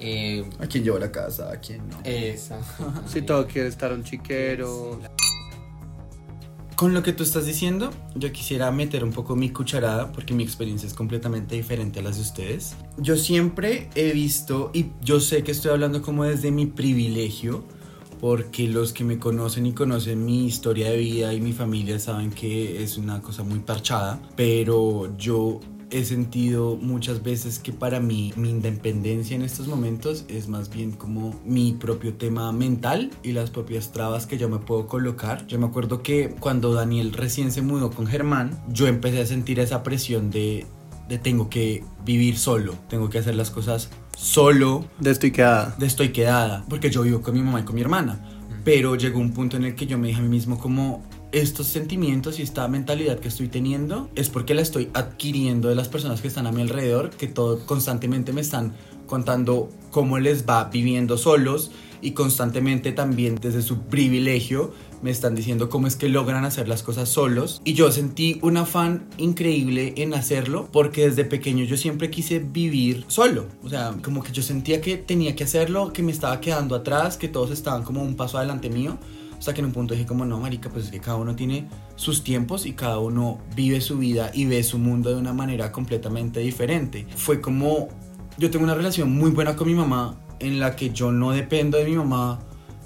eh, 0.01 0.49
¿A 0.61 0.67
quién 0.67 0.85
llevo 0.85 0.99
la 0.99 1.11
casa? 1.11 1.51
¿A 1.53 1.57
quién 1.57 1.89
no? 1.89 1.99
esa. 2.05 2.59
Si 3.07 3.23
todo 3.23 3.47
quiere 3.47 3.69
estar 3.69 3.93
un 3.93 4.05
chiquero. 4.05 5.01
Con 6.77 6.95
lo 6.95 7.03
que 7.03 7.13
tú 7.13 7.25
estás 7.25 7.45
diciendo, 7.45 7.91
yo 8.15 8.31
quisiera 8.31 8.71
meter 8.71 9.03
un 9.03 9.11
poco 9.11 9.35
mi 9.35 9.51
cucharada 9.51 10.13
porque 10.13 10.33
mi 10.33 10.45
experiencia 10.45 10.87
es 10.87 10.95
completamente 10.95 11.57
diferente 11.57 11.99
a 11.99 12.03
las 12.03 12.17
de 12.17 12.23
ustedes. 12.23 12.77
Yo 12.99 13.17
siempre 13.17 13.91
he 13.97 14.13
visto, 14.13 14.71
y 14.73 14.93
yo 15.03 15.19
sé 15.19 15.43
que 15.43 15.51
estoy 15.51 15.73
hablando 15.73 16.03
como 16.03 16.23
desde 16.23 16.53
mi 16.53 16.67
privilegio, 16.67 17.65
porque 18.21 18.69
los 18.69 18.93
que 18.93 19.05
me 19.05 19.19
conocen 19.19 19.67
y 19.67 19.73
conocen 19.73 20.25
mi 20.25 20.47
historia 20.47 20.91
de 20.91 20.97
vida 20.97 21.35
y 21.35 21.41
mi 21.41 21.53
familia 21.53 21.99
saben 21.99 22.31
que 22.31 22.83
es 22.83 22.99
una 22.99 23.21
cosa 23.23 23.43
muy 23.43 23.61
parchada, 23.61 24.21
pero 24.37 25.17
yo 25.17 25.61
he 25.91 26.05
sentido 26.05 26.77
muchas 26.77 27.23
veces 27.23 27.59
que 27.59 27.73
para 27.73 28.01
mí 28.01 28.33
mi 28.37 28.51
independencia 28.51 29.35
en 29.35 29.43
estos 29.43 29.69
momentos 29.69 30.25
es 30.29 30.49
más 30.49 30.71
bien 30.71 30.93
como 30.93 31.41
mi 31.45 31.73
propio 31.73 32.15
tema 32.15 32.53
mental 32.53 33.11
y 33.23 33.33
las 33.33 33.51
propias 33.51 33.93
trabas 33.93 34.27
que 34.27 34.39
yo 34.39 34.49
me 34.49 34.59
puedo 34.59 34.87
colocar. 34.87 35.47
Yo 35.47 35.59
me 35.59 35.67
acuerdo 35.67 36.03
que 36.03 36.35
cuando 36.41 36.75
Daniel 36.75 37.13
recién 37.13 37.53
se 37.53 37.63
mudó 37.63 37.91
con 37.91 38.07
Germán, 38.07 38.63
yo 38.69 38.87
empecé 38.87 39.21
a 39.21 39.27
sentir 39.27 39.61
esa 39.61 39.83
presión 39.83 40.31
de, 40.31 40.67
de 41.09 41.19
tengo 41.19 41.49
que 41.49 41.85
vivir 42.05 42.39
solo, 42.39 42.75
tengo 42.89 43.09
que 43.11 43.19
hacer 43.19 43.35
las 43.35 43.51
cosas 43.51 43.91
solo, 44.17 44.85
De 44.99 45.11
estoy 45.11 45.31
quedada. 45.31 45.75
de 45.79 45.87
estoy 45.87 46.11
quedada, 46.11 46.65
porque 46.69 46.91
yo 46.91 47.03
vivo 47.03 47.23
con 47.23 47.35
mi 47.35 47.43
mamá 47.43 47.61
y 47.61 47.63
con 47.65 47.75
mi 47.75 47.81
hermana. 47.81 48.21
Pero 48.65 48.97
llegó 48.97 49.19
un 49.21 49.33
punto 49.33 49.57
en 49.57 49.65
el 49.65 49.75
que 49.75 49.87
yo 49.87 49.97
me 49.99 50.09
dije 50.09 50.21
a 50.21 50.23
mí 50.23 50.29
mismo 50.29 50.59
como 50.59 51.03
estos 51.33 51.67
sentimientos 51.67 52.39
y 52.39 52.43
esta 52.43 52.67
mentalidad 52.69 53.19
que 53.19 53.29
estoy 53.29 53.49
teniendo 53.49 54.11
es 54.15 54.29
porque 54.29 54.55
la 54.55 54.63
estoy 54.63 54.91
adquiriendo 54.95 55.69
de 55.69 55.75
las 55.75 55.89
personas 55.89 56.21
que 56.21 56.29
están 56.29 56.47
a 56.47 56.53
mi 56.53 56.63
alrededor, 56.63 57.11
que 57.11 57.29
todo 57.29 57.65
constantemente 57.67 58.33
me 58.33 58.41
están 58.41 58.75
contando 59.07 59.71
cómo 59.91 60.19
les 60.19 60.47
va 60.47 60.65
viviendo 60.65 61.17
solos 61.19 61.71
y 62.01 62.13
constantemente 62.13 62.93
también 62.93 63.37
desde 63.37 63.63
su 63.63 63.83
privilegio 63.83 64.73
me 65.03 65.11
están 65.11 65.35
diciendo 65.35 65.69
cómo 65.69 65.87
es 65.87 65.97
que 65.97 66.09
logran 66.09 66.45
hacer 66.45 66.69
las 66.69 66.83
cosas 66.83 67.09
solos 67.09 67.61
y 67.65 67.75
yo 67.75 67.91
sentí 67.93 68.39
un 68.43 68.57
afán 68.57 69.07
increíble 69.19 69.95
en 69.97 70.15
hacerlo 70.15 70.69
porque 70.73 71.09
desde 71.09 71.25
pequeño 71.25 71.65
yo 71.65 71.77
siempre 71.77 72.11
quise 72.11 72.39
vivir 72.39 73.05
solo, 73.09 73.47
o 73.63 73.69
sea, 73.69 73.95
como 74.03 74.23
que 74.23 74.33
yo 74.33 74.43
sentía 74.43 74.81
que 74.81 74.97
tenía 74.97 75.37
que 75.37 75.45
hacerlo, 75.45 75.93
que 75.93 76.03
me 76.03 76.13
estaba 76.13 76.41
quedando 76.41 76.75
atrás, 76.75 77.17
que 77.17 77.29
todos 77.29 77.51
estaban 77.51 77.83
como 77.83 78.03
un 78.03 78.17
paso 78.17 78.39
adelante 78.39 78.71
mío. 78.71 78.99
Hasta 79.39 79.55
que 79.55 79.61
en 79.61 79.67
un 79.67 79.73
punto 79.73 79.95
dije 79.95 80.05
como 80.05 80.25
no, 80.25 80.41
marica, 80.41 80.69
pues 80.69 80.87
es 80.87 80.91
que 80.91 80.99
cada 80.99 81.17
uno 81.17 81.37
tiene 81.37 81.69
sus 81.95 82.25
tiempos 82.25 82.67
y 82.67 82.73
cada 82.73 82.99
uno 82.99 83.39
vive 83.55 83.81
su 83.81 83.97
vida 83.97 84.33
y 84.35 84.47
ve 84.47 84.65
su 84.65 84.79
mundo 84.79 85.11
de 85.11 85.17
una 85.17 85.33
manera 85.33 85.71
completamente 85.71 86.41
diferente. 86.41 87.07
Fue 87.15 87.41
como, 87.41 87.89
yo 88.37 88.51
tengo 88.51 88.65
una 88.65 88.75
relación 88.75 89.13
muy 89.13 89.31
buena 89.31 89.55
con 89.55 89.69
mi 89.69 89.75
mamá 89.75 90.19
en 90.41 90.59
la 90.59 90.75
que 90.75 90.91
yo 90.91 91.13
no 91.13 91.31
dependo 91.31 91.79
de 91.79 91.85
mi 91.85 91.95
mamá, 91.95 92.41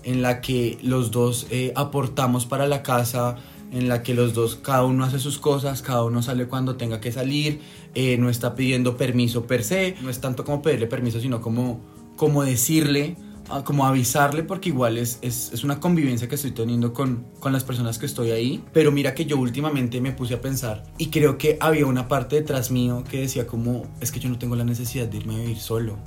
en 0.04 0.22
la 0.22 0.40
que 0.40 0.78
los 0.82 1.10
dos 1.10 1.46
eh, 1.50 1.72
aportamos 1.76 2.46
para 2.46 2.66
la 2.66 2.82
casa, 2.82 3.36
en 3.72 3.88
la 3.88 4.02
que 4.02 4.14
los 4.14 4.34
dos, 4.34 4.56
cada 4.56 4.84
uno 4.84 5.04
hace 5.04 5.18
sus 5.18 5.38
cosas, 5.38 5.80
cada 5.82 6.04
uno 6.04 6.22
sale 6.22 6.46
cuando 6.46 6.76
tenga 6.76 7.00
que 7.00 7.10
salir, 7.12 7.60
eh, 7.94 8.16
no 8.18 8.28
está 8.28 8.54
pidiendo 8.54 8.96
permiso 8.96 9.46
per 9.46 9.64
se, 9.64 9.96
no 10.02 10.10
es 10.10 10.20
tanto 10.20 10.44
como 10.44 10.60
pedirle 10.60 10.86
permiso, 10.86 11.20
sino 11.20 11.40
como, 11.40 11.80
como 12.16 12.42
decirle 12.44 13.16
a- 13.48 13.64
como 13.64 13.86
avisarle 13.86 14.42
porque 14.44 14.68
igual 14.68 14.98
es, 14.98 15.18
es, 15.22 15.50
es 15.52 15.64
una 15.64 15.80
convivencia 15.80 16.28
que 16.28 16.34
estoy 16.36 16.52
teniendo 16.52 16.92
con, 16.92 17.26
con 17.40 17.52
las 17.52 17.64
personas 17.64 17.98
que 17.98 18.06
estoy 18.06 18.30
ahí. 18.30 18.62
Pero 18.72 18.92
mira 18.92 19.14
que 19.14 19.24
yo 19.24 19.36
últimamente 19.38 20.00
me 20.00 20.12
puse 20.12 20.34
a 20.34 20.40
pensar 20.40 20.84
y 20.98 21.06
creo 21.06 21.38
que 21.38 21.56
había 21.60 21.86
una 21.86 22.08
parte 22.08 22.36
detrás 22.36 22.70
mío 22.70 23.02
que 23.10 23.20
decía 23.20 23.46
como, 23.46 23.84
es 24.00 24.12
que 24.12 24.20
yo 24.20 24.28
no 24.28 24.38
tengo 24.38 24.54
la 24.54 24.64
necesidad 24.64 25.08
de 25.08 25.16
irme 25.16 25.34
a 25.36 25.38
vivir 25.38 25.58
solo. 25.58 25.98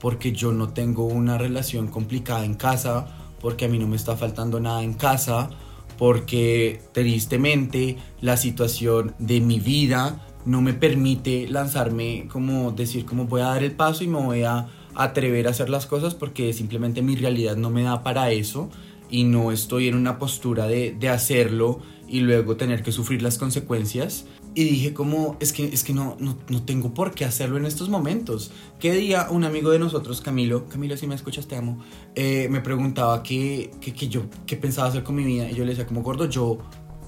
Porque 0.00 0.32
yo 0.32 0.52
no 0.52 0.68
tengo 0.70 1.04
una 1.06 1.38
relación 1.38 1.88
complicada 1.88 2.44
en 2.44 2.54
casa, 2.54 3.06
porque 3.40 3.66
a 3.66 3.68
mí 3.68 3.78
no 3.78 3.86
me 3.86 3.96
está 3.96 4.16
faltando 4.16 4.60
nada 4.60 4.82
en 4.82 4.94
casa, 4.94 5.50
porque 5.98 6.80
tristemente 6.92 7.96
la 8.20 8.36
situación 8.36 9.14
de 9.18 9.40
mi 9.40 9.60
vida 9.60 10.26
no 10.44 10.62
me 10.62 10.74
permite 10.74 11.48
lanzarme 11.48 12.28
como 12.30 12.70
decir 12.70 13.04
como 13.04 13.26
voy 13.26 13.40
a 13.40 13.46
dar 13.46 13.64
el 13.64 13.72
paso 13.72 14.04
y 14.04 14.08
me 14.08 14.20
voy 14.20 14.42
a 14.44 14.68
atrever 14.94 15.46
a 15.46 15.50
hacer 15.50 15.68
las 15.68 15.86
cosas 15.86 16.14
porque 16.14 16.52
simplemente 16.52 17.02
mi 17.02 17.16
realidad 17.16 17.56
no 17.56 17.70
me 17.70 17.82
da 17.82 18.02
para 18.02 18.30
eso 18.30 18.70
y 19.10 19.24
no 19.24 19.52
estoy 19.52 19.88
en 19.88 19.94
una 19.94 20.18
postura 20.18 20.66
de, 20.66 20.92
de 20.92 21.08
hacerlo 21.08 21.80
y 22.08 22.20
luego 22.20 22.56
tener 22.56 22.82
que 22.82 22.92
sufrir 22.92 23.22
las 23.22 23.38
consecuencias. 23.38 24.26
Y 24.58 24.64
dije 24.64 24.94
como, 24.94 25.36
es 25.38 25.52
que, 25.52 25.66
es 25.66 25.84
que 25.84 25.92
no, 25.92 26.16
no, 26.18 26.38
no 26.48 26.62
tengo 26.62 26.94
por 26.94 27.12
qué 27.14 27.26
hacerlo 27.26 27.58
en 27.58 27.66
estos 27.66 27.90
momentos. 27.90 28.52
¿Qué 28.80 28.94
día 28.94 29.26
un 29.30 29.44
amigo 29.44 29.70
de 29.70 29.78
nosotros, 29.78 30.22
Camilo, 30.22 30.66
Camilo 30.66 30.96
si 30.96 31.06
me 31.06 31.14
escuchas 31.14 31.46
te 31.46 31.56
amo, 31.56 31.78
eh, 32.14 32.48
me 32.50 32.62
preguntaba 32.62 33.22
qué, 33.22 33.70
qué, 33.82 33.92
qué 33.92 34.08
yo, 34.08 34.22
qué 34.46 34.56
pensaba 34.56 34.88
hacer 34.88 35.02
con 35.04 35.14
mi 35.14 35.24
vida 35.24 35.50
y 35.50 35.54
yo 35.54 35.64
le 35.66 35.72
decía 35.72 35.86
como 35.86 36.02
gordo, 36.02 36.24
yo 36.24 36.56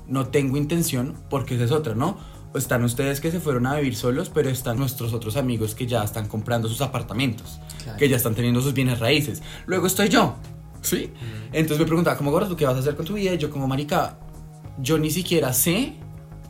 no 0.07 0.27
tengo 0.27 0.59
intención 0.59 1.15
porque 1.31 1.55
esa 1.55 1.65
es 1.65 1.71
otra, 1.73 1.95
¿no? 1.95 2.19
Están 2.55 2.85
ustedes 2.85 3.19
que 3.23 3.31
se 3.31 3.41
fueron 3.41 3.65
a 3.67 3.77
vivir 3.77 3.97
solos, 3.97 4.29
pero 4.29 4.51
están 4.51 4.77
nuestros 4.77 5.15
otros 5.15 5.39
amigos 5.39 5.75
que 5.75 5.87
ya 5.87 6.05
están 6.05 6.29
comprando 6.29 6.69
sus 6.69 6.83
apartamentos, 6.83 7.61
Claro. 7.83 7.99
que 7.99 8.11
ya 8.11 8.17
están 8.17 8.35
teniendo 8.35 8.61
sus 8.61 8.75
bienes 8.75 8.99
raíces. 8.99 9.43
Luego 9.65 9.87
estoy 9.87 10.11
yo, 10.11 10.35
¿sí? 10.83 11.13
Entonces 11.53 11.79
me 11.79 11.87
preguntaba 11.87 12.19
como 12.19 12.31
gordo, 12.31 12.49
¿tú 12.51 12.57
qué 12.57 12.67
vas 12.67 12.77
a 12.77 12.81
hacer 12.81 12.95
con 12.95 13.07
tu 13.07 13.15
vida? 13.15 13.33
Y 13.33 13.39
yo 13.39 13.49
como 13.51 13.67
marica, 13.67 14.19
yo 14.83 14.99
ni 14.99 15.11
siquiera 15.11 15.55
sé 15.55 15.95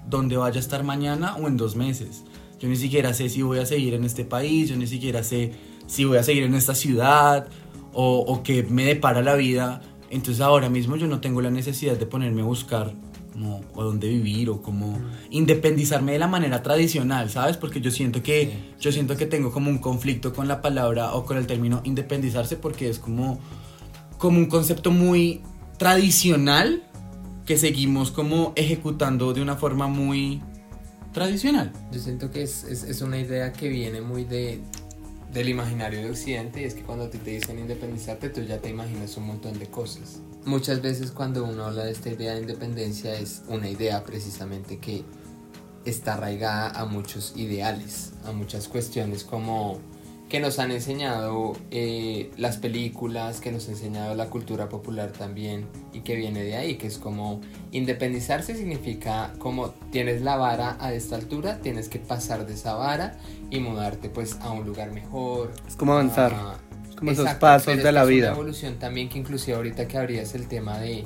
dónde 0.08 0.36
vaya 0.36 0.56
a 0.56 0.60
estar 0.60 0.82
mañana 0.84 1.36
o 1.36 1.48
en 1.48 1.56
dos 1.56 1.76
meses. 1.76 2.24
Yo 2.60 2.68
ni 2.68 2.76
siquiera 2.76 3.14
sé 3.14 3.28
si 3.28 3.42
voy 3.42 3.58
a 3.58 3.66
seguir 3.66 3.94
en 3.94 4.04
este 4.04 4.24
país, 4.24 4.68
yo 4.68 4.76
ni 4.76 4.86
siquiera 4.86 5.22
sé 5.22 5.52
si 5.86 6.04
voy 6.04 6.18
a 6.18 6.22
seguir 6.22 6.42
en 6.44 6.54
esta 6.54 6.74
ciudad 6.74 7.46
o, 7.92 8.18
o 8.26 8.42
qué 8.42 8.62
me 8.64 8.84
depara 8.84 9.22
la 9.22 9.34
vida. 9.34 9.80
Entonces 10.10 10.40
ahora 10.40 10.68
mismo 10.68 10.96
yo 10.96 11.06
no 11.06 11.20
tengo 11.20 11.40
la 11.40 11.50
necesidad 11.50 11.96
de 11.96 12.06
ponerme 12.06 12.42
a 12.42 12.44
buscar 12.44 12.92
como 13.32 13.60
o 13.74 13.84
dónde 13.84 14.08
vivir 14.08 14.50
o 14.50 14.62
como 14.62 14.98
independizarme 15.30 16.12
de 16.12 16.18
la 16.18 16.26
manera 16.26 16.62
tradicional, 16.62 17.30
¿sabes? 17.30 17.56
Porque 17.56 17.80
yo 17.80 17.90
siento 17.92 18.20
que 18.22 18.44
Sí. 18.46 18.74
yo 18.80 18.90
siento 18.90 19.16
que 19.16 19.26
tengo 19.26 19.52
como 19.52 19.70
un 19.70 19.78
conflicto 19.78 20.32
con 20.32 20.48
la 20.48 20.60
palabra 20.60 21.12
o 21.14 21.24
con 21.24 21.36
el 21.36 21.46
término 21.46 21.80
independizarse 21.84 22.56
porque 22.56 22.88
es 22.88 22.98
como 22.98 23.38
como 24.18 24.38
un 24.38 24.46
concepto 24.46 24.90
muy 24.90 25.42
tradicional 25.76 26.82
que 27.48 27.56
seguimos 27.56 28.10
como 28.10 28.52
ejecutando 28.56 29.32
de 29.32 29.40
una 29.40 29.56
forma 29.56 29.86
muy 29.86 30.42
tradicional. 31.14 31.72
Yo 31.90 31.98
siento 31.98 32.30
que 32.30 32.42
es, 32.42 32.62
es, 32.64 33.00
una 33.00 33.18
idea 33.18 33.54
que 33.54 33.70
viene 33.70 34.02
muy 34.02 34.24
de, 34.24 34.60
del 35.32 35.48
imaginario 35.48 36.00
de 36.00 36.10
Occidente 36.10 36.60
y 36.60 36.64
es 36.64 36.74
que 36.74 36.82
cuando 36.82 37.08
ti 37.08 37.16
te 37.16 37.30
dicen 37.30 37.58
independizarte 37.58 38.28
tú 38.28 38.42
ya 38.42 38.58
te 38.58 38.68
imaginas 38.68 39.16
un 39.16 39.28
montón 39.28 39.58
de 39.58 39.64
cosas. 39.64 40.20
Muchas 40.44 40.82
veces 40.82 41.10
cuando 41.10 41.42
uno 41.42 41.64
habla 41.64 41.84
de 41.84 41.92
esta 41.92 42.10
idea 42.10 42.34
de 42.34 42.42
independencia 42.42 43.18
es 43.18 43.40
una 43.48 43.70
idea 43.70 44.04
precisamente 44.04 44.76
que 44.76 45.04
está 45.86 46.16
arraigada 46.16 46.78
a 46.78 46.84
muchos 46.84 47.32
ideales, 47.34 48.12
a 48.26 48.32
muchas 48.32 48.68
cuestiones 48.68 49.24
como 49.24 49.78
que 50.28 50.40
nos 50.40 50.58
han 50.58 50.70
enseñado 50.72 51.54
eh, 51.70 52.30
las 52.36 52.58
películas, 52.58 53.40
que 53.40 53.50
nos 53.50 53.66
ha 53.68 53.70
enseñado 53.70 54.14
la 54.14 54.26
cultura 54.28 54.68
popular 54.68 55.10
también 55.12 55.66
y 55.94 56.00
que 56.00 56.16
viene 56.16 56.42
de 56.42 56.56
ahí, 56.56 56.76
que 56.76 56.86
es 56.86 56.98
como 56.98 57.40
independizarse 57.72 58.54
significa 58.54 59.32
como 59.38 59.70
tienes 59.90 60.20
la 60.20 60.36
vara 60.36 60.76
a 60.80 60.92
esta 60.92 61.16
altura, 61.16 61.60
tienes 61.62 61.88
que 61.88 61.98
pasar 61.98 62.46
de 62.46 62.54
esa 62.54 62.74
vara 62.74 63.16
y 63.50 63.60
mudarte 63.60 64.10
pues 64.10 64.36
a 64.40 64.50
un 64.50 64.66
lugar 64.66 64.92
mejor. 64.92 65.52
Es 65.66 65.76
como 65.76 65.92
avanzar. 65.94 66.34
a- 66.34 66.58
Es 66.90 66.96
como 66.96 67.10
esos 67.12 67.24
Exacto, 67.24 67.40
pasos 67.46 67.66
pero 67.74 67.82
de 67.84 67.92
la 67.92 68.02
es 68.02 68.08
vida. 68.08 68.26
Una 68.32 68.36
evolución 68.40 68.78
también 68.78 69.08
que 69.08 69.18
inclusive 69.18 69.56
ahorita 69.56 69.88
que 69.88 69.96
abrías 69.96 70.34
el 70.34 70.46
tema 70.48 70.78
de 70.78 71.04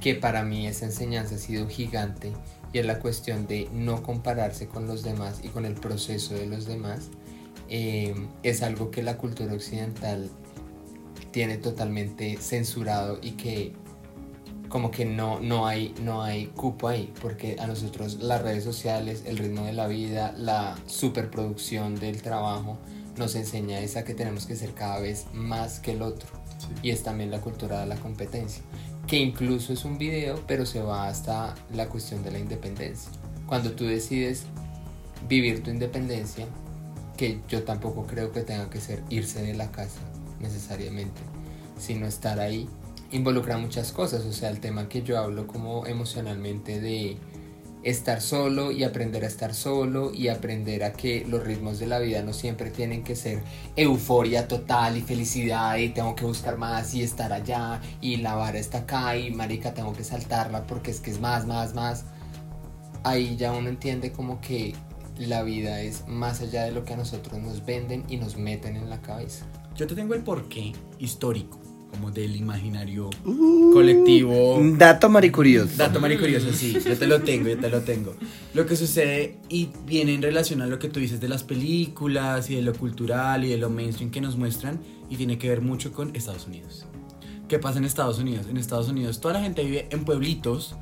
que 0.00 0.14
para 0.14 0.44
mí 0.44 0.66
esa 0.68 0.84
enseñanza 0.86 1.34
ha 1.34 1.38
sido 1.38 1.66
gigante 1.68 2.32
y 2.72 2.78
es 2.78 2.86
la 2.86 3.00
cuestión 3.00 3.46
de 3.48 3.68
no 3.72 4.02
compararse 4.02 4.68
con 4.68 4.86
los 4.86 5.02
demás 5.02 5.40
y 5.42 5.48
con 5.48 5.64
el 5.64 5.74
proceso 5.74 6.34
de 6.34 6.46
los 6.46 6.66
demás 6.66 7.08
eh, 7.70 8.14
es 8.42 8.62
algo 8.62 8.90
que 8.90 9.02
la 9.02 9.16
cultura 9.16 9.54
occidental 9.54 10.28
tiene 11.30 11.56
totalmente 11.56 12.36
censurado 12.38 13.18
y 13.22 13.32
que 13.32 13.72
como 14.68 14.90
que 14.90 15.04
no, 15.04 15.40
no, 15.40 15.66
hay, 15.66 15.94
no 16.02 16.22
hay 16.22 16.46
cupo 16.46 16.88
ahí, 16.88 17.12
porque 17.20 17.56
a 17.58 17.66
nosotros 17.66 18.20
las 18.20 18.40
redes 18.40 18.62
sociales, 18.62 19.24
el 19.26 19.38
ritmo 19.38 19.64
de 19.64 19.72
la 19.72 19.88
vida, 19.88 20.32
la 20.36 20.76
superproducción 20.86 21.96
del 21.96 22.22
trabajo 22.22 22.78
nos 23.16 23.34
enseña 23.34 23.80
esa 23.80 24.04
que 24.04 24.14
tenemos 24.14 24.46
que 24.46 24.54
ser 24.54 24.72
cada 24.72 25.00
vez 25.00 25.26
más 25.32 25.80
que 25.80 25.92
el 25.92 26.02
otro. 26.02 26.28
Y 26.82 26.90
es 26.90 27.02
también 27.02 27.32
la 27.32 27.40
cultura 27.40 27.80
de 27.80 27.86
la 27.86 27.96
competencia, 27.96 28.62
que 29.08 29.16
incluso 29.18 29.72
es 29.72 29.84
un 29.84 29.98
video, 29.98 30.40
pero 30.46 30.64
se 30.64 30.80
va 30.80 31.08
hasta 31.08 31.54
la 31.74 31.88
cuestión 31.88 32.22
de 32.22 32.30
la 32.30 32.38
independencia. 32.38 33.10
Cuando 33.46 33.72
tú 33.72 33.84
decides 33.86 34.44
vivir 35.28 35.64
tu 35.64 35.70
independencia, 35.70 36.46
que 37.20 37.38
yo 37.50 37.64
tampoco 37.64 38.06
creo 38.06 38.32
que 38.32 38.40
tenga 38.40 38.70
que 38.70 38.80
ser 38.80 39.02
irse 39.10 39.42
de 39.42 39.52
la 39.52 39.70
casa 39.70 40.00
necesariamente, 40.40 41.20
sino 41.78 42.06
estar 42.06 42.40
ahí, 42.40 42.66
involucra 43.12 43.58
muchas 43.58 43.92
cosas, 43.92 44.24
o 44.24 44.32
sea, 44.32 44.48
el 44.48 44.58
tema 44.58 44.88
que 44.88 45.02
yo 45.02 45.18
hablo 45.18 45.46
como 45.46 45.86
emocionalmente 45.86 46.80
de 46.80 47.18
estar 47.82 48.22
solo 48.22 48.72
y 48.72 48.84
aprender 48.84 49.24
a 49.24 49.26
estar 49.26 49.52
solo 49.52 50.14
y 50.14 50.28
aprender 50.28 50.82
a 50.82 50.94
que 50.94 51.26
los 51.28 51.44
ritmos 51.44 51.78
de 51.78 51.88
la 51.88 51.98
vida 51.98 52.22
no 52.22 52.32
siempre 52.32 52.70
tienen 52.70 53.04
que 53.04 53.14
ser 53.14 53.42
euforia 53.76 54.48
total 54.48 54.96
y 54.96 55.02
felicidad 55.02 55.76
y 55.76 55.90
tengo 55.90 56.14
que 56.14 56.24
buscar 56.24 56.56
más 56.56 56.94
y 56.94 57.02
estar 57.02 57.34
allá 57.34 57.82
y 58.00 58.16
la 58.16 58.34
vara 58.34 58.58
está 58.58 58.78
acá 58.78 59.18
y 59.18 59.30
marica 59.30 59.74
tengo 59.74 59.92
que 59.92 60.04
saltarla 60.04 60.66
porque 60.66 60.90
es 60.90 61.00
que 61.00 61.10
es 61.10 61.20
más, 61.20 61.46
más, 61.46 61.74
más. 61.74 62.04
Ahí 63.02 63.36
ya 63.36 63.52
uno 63.52 63.68
entiende 63.68 64.10
como 64.10 64.40
que 64.40 64.74
la 65.26 65.42
vida 65.42 65.80
es 65.82 66.06
más 66.08 66.40
allá 66.40 66.64
de 66.64 66.72
lo 66.72 66.84
que 66.84 66.94
a 66.94 66.96
nosotros 66.96 67.40
nos 67.40 67.64
venden 67.64 68.04
y 68.08 68.16
nos 68.16 68.36
meten 68.36 68.76
en 68.76 68.88
la 68.88 69.00
cabeza. 69.00 69.46
Yo 69.76 69.86
te 69.86 69.94
tengo 69.94 70.14
el 70.14 70.22
porqué 70.22 70.72
histórico, 70.98 71.60
como 71.90 72.10
del 72.10 72.36
imaginario 72.36 73.10
Uh, 73.24 73.72
colectivo. 73.72 74.58
Dato 74.76 75.08
maricurioso. 75.08 75.76
Dato 75.76 76.00
curioso, 76.00 76.52
sí, 76.52 76.76
yo 76.84 76.96
te 76.96 77.06
lo 77.06 77.22
tengo, 77.22 77.48
yo 77.48 77.58
te 77.58 77.68
lo 77.68 77.80
tengo. 77.82 78.14
Lo 78.54 78.66
que 78.66 78.76
sucede 78.76 79.38
y 79.48 79.70
viene 79.86 80.14
en 80.14 80.22
relación 80.22 80.62
a 80.62 80.66
lo 80.66 80.78
que 80.78 80.88
tú 80.88 81.00
dices 81.00 81.20
de 81.20 81.28
las 81.28 81.42
películas 81.42 82.50
y 82.50 82.56
de 82.56 82.62
lo 82.62 82.72
cultural 82.74 83.44
y 83.44 83.48
de 83.48 83.58
lo 83.58 83.70
mainstream 83.70 84.10
que 84.10 84.20
nos 84.20 84.36
muestran 84.36 84.80
y 85.08 85.16
tiene 85.16 85.38
que 85.38 85.48
ver 85.48 85.60
mucho 85.60 85.92
con 85.92 86.14
Estados 86.14 86.46
Unidos. 86.46 86.86
¿Qué 87.48 87.58
pasa 87.58 87.78
en 87.78 87.84
Estados 87.84 88.18
Unidos? 88.18 88.46
En 88.48 88.56
Estados 88.56 88.88
Unidos 88.88 89.20
toda 89.20 89.34
la 89.34 89.42
gente 89.42 89.64
vive 89.64 89.88
en 89.90 90.04
pueblitos 90.04 90.76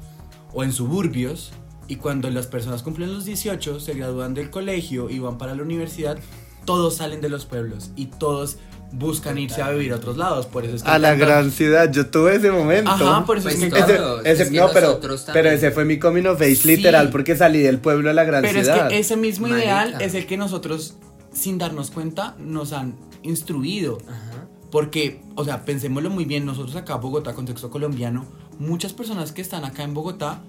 o 0.53 0.63
en 0.65 0.73
suburbios 0.73 1.53
y 1.89 1.97
cuando 1.97 2.31
las 2.31 2.47
personas 2.47 2.83
cumplen 2.83 3.13
los 3.13 3.25
18, 3.25 3.81
se 3.81 3.95
gradúan 3.95 4.35
del 4.35 4.51
colegio 4.51 5.11
y 5.11 5.19
van 5.19 5.39
para 5.39 5.55
la 5.55 5.63
universidad, 5.63 6.19
todos 6.65 6.97
salen 6.97 7.21
de 7.21 7.29
los 7.31 7.47
pueblos 7.47 7.91
y 7.97 8.07
todos 8.07 8.59
buscan 8.93 9.37
irse 9.39 9.61
a 9.63 9.71
vivir 9.71 9.93
a 9.93 9.97
otros 9.97 10.17
lados. 10.17 10.47
Por 10.47 10.65
eso 10.65 10.77
es 10.77 10.83
que 10.83 10.91
A 10.91 10.99
la 10.99 11.15
gran 11.15 11.51
ciudad, 11.51 11.91
yo 11.93 12.07
tuve 12.07 12.37
ese 12.37 12.51
momento. 12.51 12.91
Ajá, 12.91 13.25
por 13.25 13.37
eso 13.39 13.49
Pues 13.49 13.61
es 13.63 13.73
que 13.75 13.81
todos. 13.83 14.21
Ese- 14.21 14.33
ese- 14.33 14.43
es 14.45 14.51
que 14.51 14.57
no, 14.59 14.69
pero, 14.73 15.01
pero 15.33 15.51
ese 15.51 15.71
fue 15.71 15.85
mi 15.85 15.99
coming 15.99 16.25
of 16.27 16.41
age 16.41 16.57
Sí. 16.57 16.69
literal 16.77 17.11
porque 17.11 17.37
salí 17.37 17.61
del 17.61 17.79
pueblo 17.79 18.09
a 18.11 18.13
la 18.15 18.25
gran 18.25 18.43
Pero 18.43 18.61
ciudad. 18.63 18.87
es 18.87 18.89
que 18.93 18.99
ese 18.99 19.17
mismo 19.17 19.47
Marica. 19.49 19.65
ideal 19.67 19.97
es 20.01 20.15
el 20.15 20.27
que 20.27 20.37
nosotros, 20.37 20.95
sin 21.33 21.59
darnos 21.59 21.91
cuenta, 21.91 22.35
nos 22.39 22.73
han 22.73 22.95
instruido. 23.23 23.99
Ajá. 24.09 24.47
Porque, 24.71 25.21
o 25.35 25.45
sea, 25.45 25.65
pensémoslo 25.65 26.11
muy 26.11 26.25
bien, 26.27 26.45
nosotros 26.45 26.77
acá 26.77 26.95
en 26.97 27.01
Bogotá, 27.01 27.35
contexto 27.35 27.71
colombiano, 27.71 28.27
muchas 28.59 28.93
personas 28.93 29.33
que 29.33 29.41
están 29.43 29.65
acá 29.65 29.83
en 29.83 29.95
Bogotá 29.95 30.41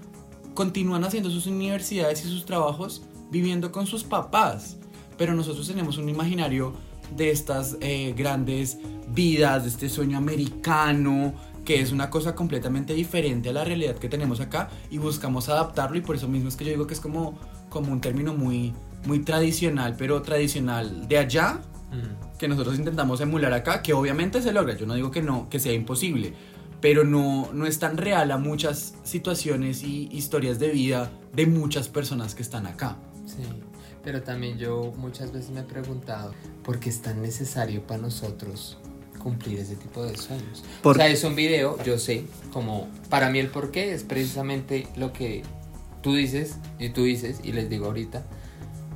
continúan 0.60 1.04
haciendo 1.04 1.30
sus 1.30 1.46
universidades 1.46 2.22
y 2.22 2.28
sus 2.28 2.44
trabajos 2.44 3.00
viviendo 3.30 3.72
con 3.72 3.86
sus 3.86 4.04
papás. 4.04 4.76
Pero 5.16 5.32
nosotros 5.32 5.66
tenemos 5.66 5.96
un 5.96 6.10
imaginario 6.10 6.74
de 7.16 7.30
estas 7.30 7.78
eh, 7.80 8.12
grandes 8.14 8.76
vidas, 9.08 9.62
de 9.62 9.70
este 9.70 9.88
sueño 9.88 10.18
americano, 10.18 11.32
que 11.64 11.80
es 11.80 11.92
una 11.92 12.10
cosa 12.10 12.34
completamente 12.34 12.92
diferente 12.92 13.48
a 13.48 13.52
la 13.54 13.64
realidad 13.64 13.96
que 13.96 14.10
tenemos 14.10 14.38
acá 14.40 14.68
y 14.90 14.98
buscamos 14.98 15.48
adaptarlo 15.48 15.96
y 15.96 16.02
por 16.02 16.16
eso 16.16 16.28
mismo 16.28 16.50
es 16.50 16.56
que 16.56 16.66
yo 16.66 16.72
digo 16.72 16.86
que 16.86 16.92
es 16.92 17.00
como, 17.00 17.38
como 17.70 17.90
un 17.90 18.02
término 18.02 18.34
muy, 18.34 18.74
muy 19.06 19.20
tradicional, 19.20 19.94
pero 19.96 20.20
tradicional 20.20 21.08
de 21.08 21.16
allá, 21.16 21.62
que 22.38 22.48
nosotros 22.48 22.78
intentamos 22.78 23.22
emular 23.22 23.54
acá, 23.54 23.80
que 23.80 23.94
obviamente 23.94 24.42
se 24.42 24.52
logra, 24.52 24.76
yo 24.76 24.84
no 24.84 24.92
digo 24.92 25.10
que 25.10 25.22
no, 25.22 25.48
que 25.48 25.58
sea 25.58 25.72
imposible, 25.72 26.34
pero 26.80 27.04
no, 27.04 27.50
no 27.52 27.66
es 27.66 27.78
tan 27.78 27.96
real 27.96 28.30
a 28.30 28.38
muchas 28.38 28.94
situaciones 29.04 29.82
y 29.82 30.08
historias 30.12 30.58
de 30.58 30.70
vida 30.70 31.10
de 31.34 31.46
muchas 31.46 31.88
personas 31.88 32.34
que 32.34 32.42
están 32.42 32.66
acá. 32.66 32.96
Sí, 33.26 33.42
pero 34.02 34.22
también 34.22 34.58
yo 34.58 34.92
muchas 34.96 35.32
veces 35.32 35.50
me 35.50 35.60
he 35.60 35.64
preguntado 35.64 36.32
por 36.64 36.78
qué 36.80 36.88
es 36.90 37.02
tan 37.02 37.20
necesario 37.22 37.82
para 37.86 38.00
nosotros 38.00 38.78
cumplir 39.18 39.58
ese 39.58 39.76
tipo 39.76 40.02
de 40.02 40.16
sueños. 40.16 40.64
Por- 40.82 40.96
O 40.96 40.98
sea, 40.98 41.08
es 41.08 41.22
un 41.24 41.34
video, 41.36 41.76
yo 41.84 41.98
sé, 41.98 42.24
como 42.52 42.88
para 43.10 43.28
mí 43.30 43.38
el 43.38 43.48
porqué 43.48 43.92
es 43.92 44.02
precisamente 44.04 44.86
lo 44.96 45.12
que 45.12 45.42
tú 46.02 46.14
dices 46.14 46.56
y 46.78 46.88
tú 46.88 47.04
dices 47.04 47.40
y 47.44 47.52
les 47.52 47.68
digo 47.68 47.86
ahorita. 47.86 48.24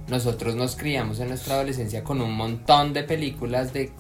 Nosotros 0.09 0.55
nos 0.55 0.77
criamos 0.77 1.19
en 1.21 1.29
nuestra 1.29 1.55
adolescencia 1.55 2.05
con 2.05 2.21
un 2.21 2.35
montón 2.35 2.93
de 2.93 3.05
películas 3.05 3.73
de 3.73 3.93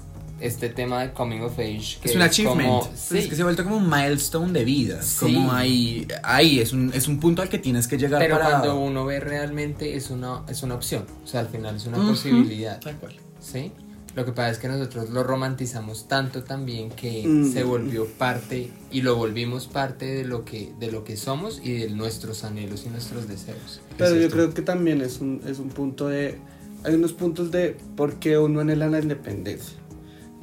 este 0.47 0.69
tema 0.69 1.03
de 1.03 1.13
coming 1.13 1.41
of 1.41 1.59
age. 1.59 1.99
que 2.01 2.09
Es 2.11 2.17
un 2.17 2.23
achievement. 2.23 2.69
como- 2.69 2.87
Pues 2.89 3.01
sí, 3.01 3.19
Es 3.19 3.27
que 3.29 3.37
se 3.37 3.43
ha 3.43 3.45
vuelto 3.45 3.65
como 3.65 3.77
un 3.79 3.89
milestone 3.89 4.53
de 4.53 4.65
vida. 4.65 5.03
Sí. 5.03 5.21
Como 5.35 5.53
ahí, 5.53 6.07
ahí 6.23 6.59
es 6.61 6.73
un, 6.73 6.93
es 6.95 7.09
un 7.09 7.19
punto 7.21 7.43
al 7.43 7.49
que 7.49 7.59
tienes 7.59 7.87
que 7.89 7.97
llegar 7.99 8.21
pero 8.21 8.37
para... 8.39 8.51
cuando 8.51 8.79
uno 8.79 9.05
ve 9.05 9.21
realmente 9.21 9.97
es 9.97 10.11
una, 10.11 10.43
es 10.49 10.63
una 10.63 10.75
opción. 10.75 11.05
O 11.23 11.27
sea, 11.27 11.41
al 11.41 11.49
final 11.49 11.77
es 11.77 11.87
una 11.87 11.99
Ujú. 11.99 12.09
posibilidad. 12.11 12.81
Tal 12.81 12.97
cual. 12.97 13.15
¿sí? 13.41 13.73
Lo 14.15 14.25
que 14.25 14.31
pasa 14.31 14.51
es 14.51 14.59
que 14.59 14.69
nosotros 14.69 15.11
lo 15.11 15.25
romantizamos 15.25 16.07
tanto 16.07 16.45
también 16.45 16.91
que 16.91 17.25
Mm. 17.27 17.53
se 17.53 17.65
volvió 17.65 18.07
parte 18.07 18.71
y 18.93 19.03
lo 19.03 19.17
volvimos 19.17 19.67
parte 19.67 20.07
de 20.07 20.25
lo 20.25 20.45
que 20.45 20.73
de 20.79 20.93
lo 20.93 21.03
que 21.03 21.17
somos 21.17 21.61
y 21.65 21.73
de 21.73 21.91
nuestros 21.91 22.45
anhelos 22.45 22.85
y 22.87 22.91
nuestros 22.91 23.27
deseos. 23.27 23.81
Pero 23.99 24.15
Es 24.15 24.23
yo 24.23 24.31
creo 24.31 24.55
que 24.55 24.63
también 24.63 25.01
es 25.01 25.21
un, 25.21 25.41
es 25.49 25.59
un 25.59 25.69
punto 25.71 26.07
de... 26.09 26.39
Hay 26.85 26.95
unos 26.95 27.13
puntos 27.15 27.51
de 27.51 27.77
por 27.97 28.17
qué 28.21 28.39
uno 28.39 28.61
anhela 28.61 28.89
la 28.89 29.01
independencia. 29.01 29.75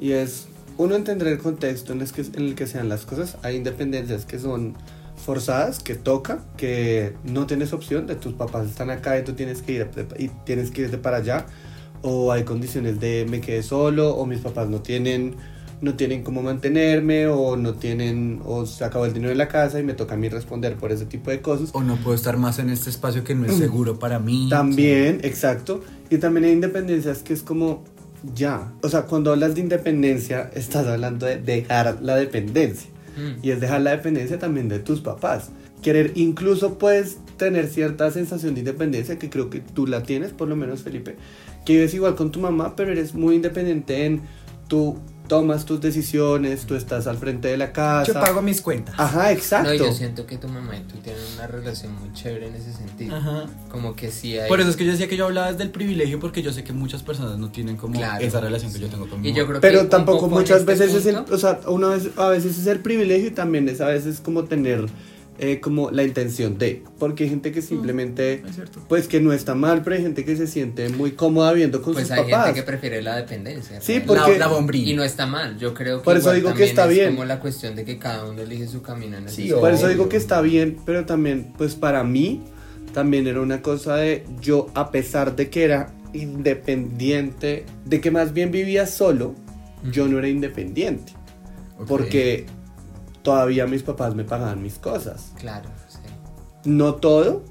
Y 0.01 0.13
es, 0.13 0.47
uno 0.77 0.95
entender 0.95 1.27
el 1.27 1.37
contexto 1.37 1.93
en 1.93 2.01
el 2.01 2.11
que, 2.11 2.21
en 2.21 2.43
el 2.47 2.55
que 2.55 2.67
sean 2.67 2.89
las 2.89 3.05
cosas. 3.05 3.37
Hay 3.43 3.55
independencias 3.55 4.25
que 4.25 4.39
son 4.39 4.75
forzadas, 5.15 5.79
que 5.79 5.95
toca, 5.95 6.43
que 6.57 7.13
no 7.23 7.45
tienes 7.45 7.71
opción, 7.71 8.07
de 8.07 8.15
tus 8.15 8.33
papás 8.33 8.67
están 8.67 8.89
acá 8.89 9.17
y 9.19 9.23
tú 9.23 9.33
tienes 9.33 9.61
que 9.61 9.73
ir 9.73 9.89
y 10.17 10.29
tienes 10.43 10.71
que 10.71 10.81
irte 10.81 10.97
para 10.97 11.17
allá. 11.17 11.45
O 12.01 12.31
hay 12.31 12.43
condiciones 12.43 12.99
de 12.99 13.27
me 13.29 13.39
quedé 13.39 13.61
solo, 13.61 14.15
o 14.15 14.25
mis 14.25 14.39
papás 14.39 14.67
no 14.67 14.81
tienen 14.81 15.35
no 15.81 15.95
tienen 15.95 16.23
cómo 16.23 16.43
mantenerme 16.43 17.25
o 17.27 17.57
no 17.57 17.73
tienen 17.73 18.39
o 18.45 18.67
se 18.67 18.85
acabó 18.85 19.05
el 19.05 19.13
dinero 19.13 19.31
en 19.31 19.39
la 19.39 19.47
casa 19.47 19.79
y 19.79 19.83
me 19.83 19.93
toca 19.93 20.13
a 20.13 20.17
mí 20.17 20.29
responder 20.29 20.75
por 20.75 20.91
ese 20.91 21.07
tipo 21.07 21.31
de 21.31 21.41
cosas 21.41 21.71
O 21.73 21.81
no 21.81 21.95
puedo 21.95 22.13
estar 22.15 22.37
más 22.37 22.59
en 22.59 22.69
este 22.69 22.91
espacio 22.91 23.23
que 23.23 23.33
no 23.33 23.47
es 23.47 23.57
seguro 23.57 23.97
para 23.97 24.19
mí. 24.19 24.47
También, 24.49 25.21
exacto. 25.23 25.81
Y 26.11 26.17
también 26.17 26.45
hay 26.45 26.51
independencias 26.51 27.23
que 27.23 27.33
es 27.33 27.41
como 27.41 27.83
ya. 28.35 28.71
O 28.81 28.89
sea, 28.89 29.03
cuando 29.03 29.31
hablas 29.31 29.55
de 29.55 29.61
independencia, 29.61 30.49
estás 30.53 30.87
hablando 30.87 31.25
de 31.25 31.37
dejar 31.37 31.99
la 32.01 32.15
dependencia. 32.15 32.89
Mm. 33.17 33.45
Y 33.45 33.51
es 33.51 33.59
dejar 33.59 33.81
la 33.81 33.91
dependencia 33.91 34.39
también 34.39 34.69
de 34.69 34.79
tus 34.79 35.01
papás. 35.01 35.49
Querer, 35.81 36.11
incluso 36.15 36.77
puedes 36.77 37.17
tener 37.37 37.67
cierta 37.67 38.09
sensación 38.11 38.53
de 38.53 38.59
independencia, 38.61 39.17
que 39.17 39.29
creo 39.29 39.49
que 39.49 39.59
tú 39.59 39.87
la 39.87 40.03
tienes, 40.03 40.31
por 40.31 40.47
lo 40.47 40.55
menos 40.55 40.83
Felipe, 40.83 41.15
que 41.65 41.73
vives 41.73 41.93
igual 41.93 42.15
con 42.15 42.31
tu 42.31 42.39
mamá, 42.39 42.75
pero 42.75 42.91
eres 42.91 43.15
muy 43.15 43.35
independiente 43.35 44.05
en 44.05 44.21
tú 44.67 44.97
tomas 45.31 45.63
tus 45.63 45.79
decisiones, 45.79 46.65
tú 46.65 46.75
estás 46.75 47.07
al 47.07 47.17
frente 47.17 47.47
de 47.47 47.55
la 47.55 47.71
casa. 47.71 48.11
Yo 48.11 48.19
pago 48.19 48.41
mis 48.41 48.59
cuentas. 48.59 48.95
Ajá, 48.97 49.31
exacto. 49.31 49.69
No, 49.69 49.75
yo 49.75 49.93
siento 49.93 50.25
que 50.25 50.37
tu 50.37 50.49
mamá 50.49 50.75
y 50.75 50.81
tú 50.81 50.97
tienen 50.97 51.21
una 51.35 51.47
relación 51.47 51.95
muy 52.01 52.11
chévere 52.11 52.47
en 52.47 52.55
ese 52.55 52.73
sentido. 52.73 53.15
Ajá. 53.15 53.45
Como 53.69 53.95
que 53.95 54.11
sí 54.11 54.37
hay 54.37 54.49
Por 54.49 54.59
eso 54.59 54.69
es 54.69 54.75
que 54.75 54.83
yo 54.83 54.91
decía 54.91 55.07
que 55.07 55.15
yo 55.15 55.23
hablaba 55.27 55.49
desde 55.49 55.63
el 55.63 55.69
privilegio 55.69 56.19
porque 56.19 56.41
yo 56.43 56.51
sé 56.51 56.65
que 56.65 56.73
muchas 56.73 57.01
personas 57.01 57.37
no 57.37 57.49
tienen 57.49 57.77
como 57.77 57.93
Claro, 57.97 58.21
esa 58.25 58.41
relación 58.41 58.73
que 58.73 58.79
yo 58.79 58.89
tengo 58.89 59.07
con 59.09 59.21
mi 59.21 59.29
Y 59.29 59.31
yo 59.31 59.43
mamá. 59.43 59.59
creo 59.59 59.61
que 59.61 59.67
Pero 59.69 59.87
tampoco 59.87 60.27
muchas 60.27 60.59
este 60.59 60.71
veces 60.73 60.93
es 60.93 61.05
el, 61.05 61.15
o 61.15 61.37
sea, 61.37 61.61
una 61.67 61.87
vez, 61.87 62.09
a 62.17 62.27
veces 62.27 62.57
es 62.59 62.67
el 62.67 62.79
privilegio 62.79 63.27
y 63.29 63.31
también 63.31 63.69
es 63.69 63.79
a 63.79 63.87
veces 63.87 64.19
como 64.19 64.43
tener 64.43 64.85
eh, 65.43 65.59
como 65.59 65.89
la 65.91 66.03
intención 66.03 66.57
de, 66.57 66.83
porque 66.99 67.23
hay 67.23 67.29
gente 67.31 67.51
que 67.51 67.61
simplemente, 67.63 68.43
cierto. 68.53 68.79
pues 68.87 69.07
que 69.07 69.19
no 69.19 69.33
está 69.33 69.55
mal, 69.55 69.81
pero 69.83 69.95
hay 69.95 70.03
gente 70.03 70.23
que 70.23 70.37
se 70.37 70.45
siente 70.47 70.87
muy 70.89 71.11
cómoda 71.13 71.51
viviendo 71.51 71.81
con 71.81 71.93
pues 71.93 72.07
sus 72.07 72.15
hay 72.15 72.23
papás. 72.31 72.45
gente 72.45 72.59
que 72.61 72.65
prefiere 72.65 73.01
la 73.01 73.15
dependencia. 73.17 73.81
Sí, 73.81 74.01
porque- 74.05 74.37
La, 74.37 74.47
la. 74.47 74.77
Y 74.77 74.93
no 74.93 75.03
está 75.03 75.25
mal, 75.25 75.57
yo 75.57 75.73
creo 75.73 75.97
que 75.99 76.05
Por 76.05 76.15
eso 76.15 76.31
digo 76.31 76.53
que 76.53 76.63
está 76.65 76.83
es 76.85 76.91
bien. 76.91 77.09
como 77.15 77.25
la 77.25 77.39
cuestión 77.39 77.75
de 77.75 77.83
que 77.83 77.97
cada 77.97 78.29
uno 78.29 78.41
elige 78.43 78.67
su 78.67 78.81
camino 78.81 79.17
en 79.17 79.27
Sí. 79.29 79.49
Por 79.59 79.71
eso 79.73 79.87
digo 79.87 80.07
que 80.07 80.17
está 80.17 80.41
bien, 80.41 80.77
pero 80.85 81.05
también, 81.05 81.51
pues 81.57 81.73
para 81.75 82.03
mí, 82.03 82.41
también 82.93 83.25
era 83.25 83.41
una 83.41 83.61
cosa 83.63 83.95
de 83.95 84.23
yo, 84.41 84.67
a 84.75 84.91
pesar 84.91 85.35
de 85.35 85.49
que 85.49 85.63
era 85.63 85.91
independiente, 86.13 87.65
de 87.85 88.01
que 88.01 88.11
más 88.11 88.33
bien 88.33 88.51
vivía 88.51 88.85
solo, 88.85 89.33
yo 89.91 90.07
no 90.07 90.19
era 90.19 90.27
independiente, 90.27 91.13
porque 91.87 92.45
todavía 93.21 93.67
mis 93.67 93.83
papás 93.83 94.15
me 94.15 94.23
pagaban 94.23 94.61
mis 94.61 94.77
cosas. 94.77 95.33
Claro, 95.37 95.69
sí. 95.87 95.99
No 96.65 96.95
todo, 96.95 97.43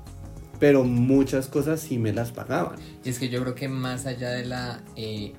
pero 0.58 0.84
muchas 0.84 1.48
cosas 1.48 1.80
sí 1.80 1.98
me 1.98 2.12
las 2.12 2.32
pagaban. 2.32 2.78
Y 3.04 3.08
es 3.08 3.18
que 3.18 3.28
yo 3.28 3.40
creo 3.40 3.54
que 3.54 3.68
más 3.68 4.06
allá 4.06 4.30
de 4.30 4.44
la 4.44 4.82
eh, 4.94 5.32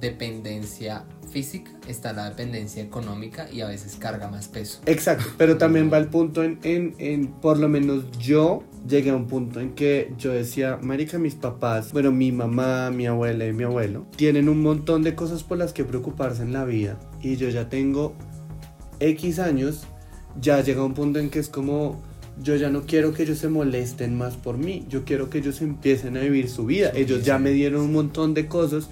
dependencia 0.00 1.04
física 1.30 1.70
está 1.88 2.12
la 2.12 2.30
dependencia 2.30 2.82
económica 2.82 3.48
y 3.50 3.60
a 3.60 3.68
veces 3.68 3.96
carga 3.96 4.28
más 4.28 4.48
peso. 4.48 4.80
Exacto, 4.86 5.24
pero 5.36 5.58
también 5.58 5.92
va 5.92 5.98
el 5.98 6.08
punto 6.08 6.42
en, 6.42 6.58
en, 6.62 6.94
en, 6.98 7.28
por 7.28 7.58
lo 7.58 7.68
menos 7.68 8.10
yo 8.18 8.62
llegué 8.86 9.10
a 9.10 9.16
un 9.16 9.26
punto 9.26 9.60
en 9.60 9.74
que 9.74 10.12
yo 10.18 10.32
decía, 10.32 10.78
marica, 10.80 11.18
mis 11.18 11.34
papás, 11.34 11.92
bueno, 11.92 12.12
mi 12.12 12.32
mamá, 12.32 12.90
mi 12.90 13.06
abuela 13.06 13.46
y 13.46 13.52
mi 13.52 13.64
abuelo, 13.64 14.06
tienen 14.16 14.48
un 14.48 14.62
montón 14.62 15.02
de 15.02 15.14
cosas 15.14 15.42
por 15.42 15.58
las 15.58 15.72
que 15.72 15.84
preocuparse 15.84 16.42
en 16.42 16.52
la 16.52 16.64
vida 16.64 16.98
y 17.20 17.36
yo 17.36 17.48
ya 17.48 17.68
tengo 17.68 18.14
X 19.00 19.38
años, 19.38 19.82
ya 20.40 20.62
llega 20.62 20.84
un 20.84 20.94
punto 20.94 21.18
en 21.18 21.30
que 21.30 21.38
es 21.38 21.48
como, 21.48 22.02
yo 22.42 22.56
ya 22.56 22.70
no 22.70 22.82
quiero 22.82 23.12
que 23.12 23.22
ellos 23.22 23.38
se 23.38 23.48
molesten 23.48 24.16
más 24.16 24.36
por 24.36 24.58
mí, 24.58 24.84
yo 24.88 25.04
quiero 25.04 25.30
que 25.30 25.38
ellos 25.38 25.60
empiecen 25.62 26.16
a 26.16 26.20
vivir 26.20 26.48
su 26.48 26.66
vida, 26.66 26.90
ellos 26.94 27.24
ya 27.24 27.38
me 27.38 27.50
dieron 27.50 27.82
un 27.82 27.92
montón 27.92 28.34
de 28.34 28.46
cosas 28.46 28.88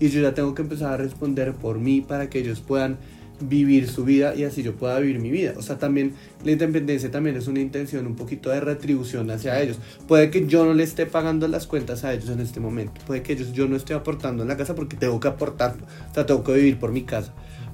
y 0.00 0.08
yo 0.08 0.20
ya 0.20 0.34
tengo 0.34 0.54
que 0.54 0.62
empezar 0.62 0.92
a 0.92 0.96
responder 0.96 1.54
por 1.54 1.78
mí 1.78 2.00
para 2.00 2.28
que 2.30 2.40
ellos 2.40 2.60
puedan 2.60 2.98
vivir 3.40 3.88
su 3.88 4.04
vida 4.04 4.34
y 4.34 4.44
así 4.44 4.62
yo 4.62 4.74
pueda 4.74 4.98
vivir 4.98 5.20
mi 5.20 5.30
vida. 5.30 5.54
O 5.56 5.62
sea, 5.62 5.78
también 5.78 6.14
la 6.44 6.52
independencia 6.52 7.10
también 7.10 7.36
es 7.36 7.46
una 7.46 7.60
intención, 7.60 8.06
un 8.06 8.16
poquito 8.16 8.50
de 8.50 8.60
retribución 8.60 9.30
hacia 9.30 9.60
ellos. 9.60 9.78
Puede 10.06 10.30
que 10.30 10.46
yo 10.46 10.64
no 10.64 10.74
le 10.74 10.82
esté 10.82 11.06
pagando 11.06 11.46
las 11.48 11.66
cuentas 11.66 12.04
a 12.04 12.12
ellos 12.12 12.30
en 12.30 12.40
este 12.40 12.60
momento. 12.60 13.00
Puede 13.06 13.22
que 13.22 13.34
ellos, 13.34 13.52
yo 13.52 13.68
no 13.68 13.76
esté 13.76 13.94
aportando 13.94 14.42
en 14.42 14.48
la 14.48 14.56
casa 14.56 14.74
porque 14.74 14.96
tengo 14.96 15.20
que 15.20 15.28
aportar, 15.28 15.76
o 16.10 16.14
sea, 16.14 16.26
tengo 16.26 16.42
que 16.42 16.52
vivir 16.52 16.78
por 16.78 16.92
mi 16.92 17.02
casa. 17.02 17.32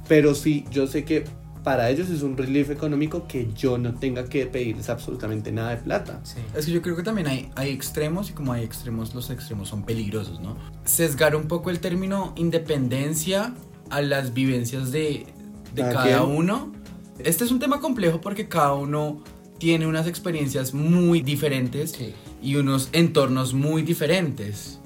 Pero 0.08 0.34
sí, 0.34 0.64
yo 0.70 0.86
sé 0.86 1.04
que 1.04 1.24
para 1.64 1.88
ellos 1.90 2.10
es 2.10 2.22
un 2.22 2.36
relief 2.36 2.70
económico 2.70 3.26
que 3.26 3.48
yo 3.56 3.78
no 3.78 3.94
tenga 3.94 4.26
que 4.26 4.46
pedirles 4.46 4.88
absolutamente 4.90 5.50
nada 5.50 5.70
de 5.70 5.78
plata. 5.78 6.20
Sí. 6.22 6.36
Es 6.54 6.66
que 6.66 6.72
yo 6.72 6.82
creo 6.82 6.94
que 6.94 7.02
también 7.02 7.26
hay, 7.26 7.50
hay 7.56 7.70
extremos 7.70 8.30
y 8.30 8.34
como 8.34 8.52
hay 8.52 8.62
extremos, 8.62 9.14
los 9.14 9.30
extremos 9.30 9.68
son 9.70 9.82
peligrosos, 9.82 10.40
¿no? 10.40 10.56
Sesgar 10.84 11.34
un 11.34 11.48
poco 11.48 11.70
el 11.70 11.80
término 11.80 12.34
independencia 12.36 13.54
a 13.90 14.02
las 14.02 14.34
vivencias 14.34 14.92
de, 14.92 15.26
de 15.74 15.82
¿Cada 15.82 16.22
uno. 16.24 16.72
Este 17.18 17.44
es 17.44 17.50
un 17.50 17.58
tema 17.60 17.80
complejo 17.80 18.20
porque 18.20 18.46
cada 18.48 18.74
uno 18.74 19.22
tiene 19.58 19.86
unas 19.86 20.06
experiencias 20.06 20.74
muy 20.74 21.22
diferentes 21.22 21.92
Sí. 21.92 22.12
y 22.42 22.56
unos 22.56 22.90
entornos 22.92 23.54
muy 23.54 23.82
diferentes. 23.82 24.80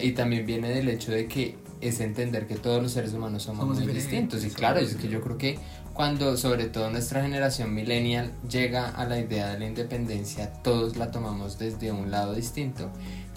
Y 0.00 0.12
también 0.12 0.44
viene 0.46 0.68
del 0.70 0.88
hecho 0.88 1.10
de 1.12 1.26
que 1.26 1.56
es 1.88 2.00
entender 2.00 2.46
que 2.46 2.56
todos 2.56 2.82
los 2.82 2.92
seres 2.92 3.12
humanos 3.12 3.42
somos, 3.42 3.60
Somos 3.60 3.80
muy 3.80 3.92
distintos. 3.92 4.44
Y 4.44 4.50
claro, 4.50 4.80
es 4.80 4.94
que 4.96 5.08
yo 5.08 5.20
creo 5.20 5.38
que 5.38 5.58
cuando 5.92 6.36
sobre 6.36 6.66
todo 6.66 6.90
nuestra 6.90 7.22
generación 7.22 7.72
millennial 7.72 8.32
llega 8.48 8.88
a 8.88 9.04
la 9.06 9.18
idea 9.18 9.48
de 9.52 9.58
la 9.58 9.66
independencia, 9.66 10.52
todos 10.62 10.96
la 10.96 11.10
tomamos 11.10 11.58
desde 11.58 11.92
un 11.92 12.10
lado 12.10 12.34
distinto. 12.34 12.90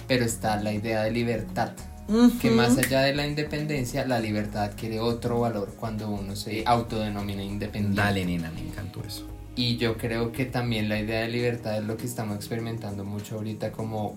Pero 0.08 0.26
está 0.26 0.62
la 0.62 0.74
idea 0.74 1.04
de 1.04 1.12
libertad, 1.12 1.72
que 2.42 2.50
más 2.50 2.78
allá 2.78 3.02
de 3.02 3.14
la 3.14 3.28
independencia, 3.28 4.06
la 4.06 4.20
libertad 4.20 4.64
adquiere 4.64 5.00
otro 5.02 5.42
valor 5.42 5.74
cuando 5.78 6.10
uno 6.10 6.36
se 6.36 6.64
autodenomina 6.66 7.44
independiente. 7.44 8.02
Dale, 8.02 8.26
nena, 8.26 8.50
me 8.52 8.62
encantó 8.62 9.04
eso. 9.04 9.28
Y 9.58 9.78
yo 9.78 9.98
creo 9.98 10.32
que 10.32 10.46
también 10.46 10.88
la 10.88 11.00
idea 11.00 11.22
de 11.22 11.30
libertad 11.30 11.78
es 11.78 11.84
lo 11.84 11.98
que 11.98 12.06
estamos 12.06 12.38
experimentando 12.38 13.04
mucho 13.04 13.36
ahorita 13.36 13.72
como 13.72 14.16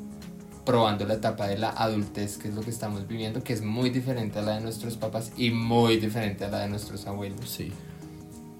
probando 0.64 1.06
la 1.06 1.14
etapa 1.14 1.48
de 1.48 1.58
la 1.58 1.70
adultez, 1.70 2.38
que 2.38 2.48
es 2.48 2.54
lo 2.54 2.60
que 2.62 2.70
estamos 2.70 3.06
viviendo, 3.06 3.42
que 3.42 3.52
es 3.52 3.62
muy 3.62 3.90
diferente 3.90 4.38
a 4.38 4.42
la 4.42 4.56
de 4.56 4.60
nuestros 4.60 4.96
papás 4.96 5.32
y 5.36 5.50
muy 5.50 5.96
diferente 5.96 6.44
a 6.44 6.48
la 6.48 6.60
de 6.60 6.68
nuestros 6.68 7.06
abuelos. 7.06 7.48
Sí. 7.48 7.72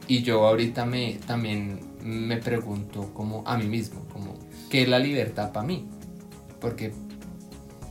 Y 0.08 0.22
yo 0.22 0.46
ahorita 0.46 0.86
me 0.86 1.20
también 1.26 1.80
me 2.02 2.38
pregunto 2.38 3.12
como 3.14 3.42
a 3.46 3.56
mí 3.56 3.66
mismo, 3.66 4.06
como 4.12 4.34
¿qué 4.68 4.82
es 4.82 4.88
la 4.88 4.98
libertad 4.98 5.52
para 5.52 5.66
mí? 5.66 5.86
Porque 6.60 6.92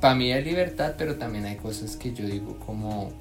para 0.02 0.16
mí 0.16 0.32
hay 0.32 0.44
libertad, 0.44 0.96
pero 0.98 1.16
también 1.16 1.46
hay 1.46 1.58
cosas 1.58 1.96
que 1.98 2.14
yo 2.14 2.26
digo 2.26 2.58
como 2.66 3.12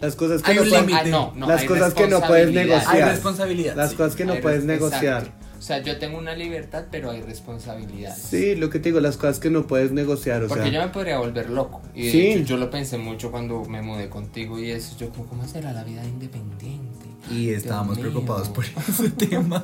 Las 0.00 0.16
cosas 0.16 0.42
que 0.42 0.52
Hay 0.52 0.56
no 0.58 0.64
límite. 0.64 0.94
Ah, 0.94 1.04
no, 1.04 1.32
no, 1.36 1.46
Las 1.46 1.64
cosas 1.64 1.94
que 1.94 2.08
no 2.08 2.20
puedes 2.20 2.52
negociar. 2.52 2.94
Hay 2.94 3.02
responsabilidad. 3.02 3.76
Las 3.76 3.90
sí. 3.90 3.96
cosas 3.96 4.16
que 4.16 4.24
no 4.24 4.32
Hay 4.34 4.40
puedes 4.40 4.64
negociar. 4.64 5.22
exacto. 5.22 5.51
O 5.62 5.64
sea, 5.64 5.80
yo 5.80 5.96
tengo 5.96 6.18
una 6.18 6.34
libertad, 6.34 6.86
pero 6.90 7.12
hay 7.12 7.20
responsabilidades. 7.22 8.20
Sí, 8.20 8.56
lo 8.56 8.68
que 8.68 8.80
te 8.80 8.88
digo, 8.88 8.98
las 8.98 9.16
cosas 9.16 9.38
que 9.38 9.48
no 9.48 9.64
puedes 9.68 9.92
negociar, 9.92 10.42
o 10.42 10.48
Porque 10.48 10.64
sea. 10.64 10.72
yo 10.72 10.80
me 10.82 10.88
podría 10.88 11.18
volver 11.20 11.50
loco. 11.50 11.80
Y 11.94 12.06
de 12.06 12.10
Sí. 12.10 12.26
hecho, 12.32 12.40
yo 12.46 12.56
lo 12.56 12.68
pensé 12.68 12.98
mucho 12.98 13.30
cuando 13.30 13.64
me 13.66 13.80
mudé 13.80 14.08
contigo 14.08 14.58
y 14.58 14.72
eso. 14.72 14.96
Yo, 14.98 15.10
como, 15.10 15.26
¿cómo 15.26 15.46
será 15.46 15.72
la 15.72 15.84
vida 15.84 16.04
independiente? 16.04 17.06
Y 17.30 17.50
estábamos 17.50 17.96
preocupados 18.00 18.48
por 18.48 18.64
ese 18.64 19.08
tema. 19.28 19.62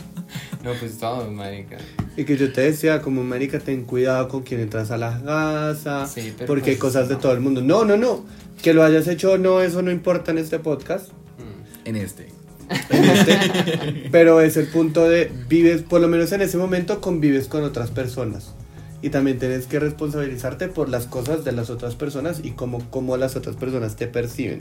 No, 0.62 0.72
pues 0.78 0.98
todo, 0.98 1.28
marica. 1.32 1.78
Y 2.16 2.24
que 2.24 2.36
yo 2.36 2.52
te 2.52 2.60
decía, 2.60 3.02
como 3.02 3.24
marica, 3.24 3.58
ten 3.58 3.82
cuidado 3.84 4.28
con 4.28 4.44
quién 4.44 4.60
entras 4.60 4.92
a 4.92 4.98
la 4.98 5.20
casa, 5.20 6.06
Sí, 6.06 6.32
pero 6.38 6.46
porque 6.46 6.70
hay 6.70 6.76
pues, 6.76 6.92
cosas 6.92 7.08
de 7.08 7.14
no. 7.14 7.20
todo 7.20 7.32
el 7.32 7.40
mundo. 7.40 7.60
No, 7.60 7.84
no, 7.84 7.96
no. 7.96 8.24
Que 8.62 8.72
lo 8.72 8.84
hayas 8.84 9.08
hecho 9.08 9.32
o 9.32 9.38
no, 9.38 9.60
eso 9.62 9.82
no 9.82 9.90
importa 9.90 10.30
en 10.30 10.38
este 10.38 10.60
podcast. 10.60 11.08
Mm. 11.38 11.88
En 11.88 11.96
este. 11.96 12.28
Este, 12.68 14.08
pero 14.10 14.40
es 14.40 14.56
el 14.56 14.66
punto 14.68 15.08
de 15.08 15.30
vives, 15.48 15.82
por 15.82 16.00
lo 16.00 16.08
menos 16.08 16.32
en 16.32 16.42
ese 16.42 16.58
momento 16.58 17.00
convives 17.00 17.48
con 17.48 17.64
otras 17.64 17.90
personas. 17.90 18.54
Y 19.00 19.10
también 19.10 19.38
tienes 19.38 19.66
que 19.66 19.78
responsabilizarte 19.78 20.68
por 20.68 20.88
las 20.88 21.06
cosas 21.06 21.44
de 21.44 21.52
las 21.52 21.70
otras 21.70 21.94
personas 21.94 22.40
y 22.42 22.52
cómo, 22.52 22.82
cómo 22.90 23.16
las 23.16 23.36
otras 23.36 23.54
personas 23.56 23.94
te 23.96 24.08
perciben. 24.08 24.60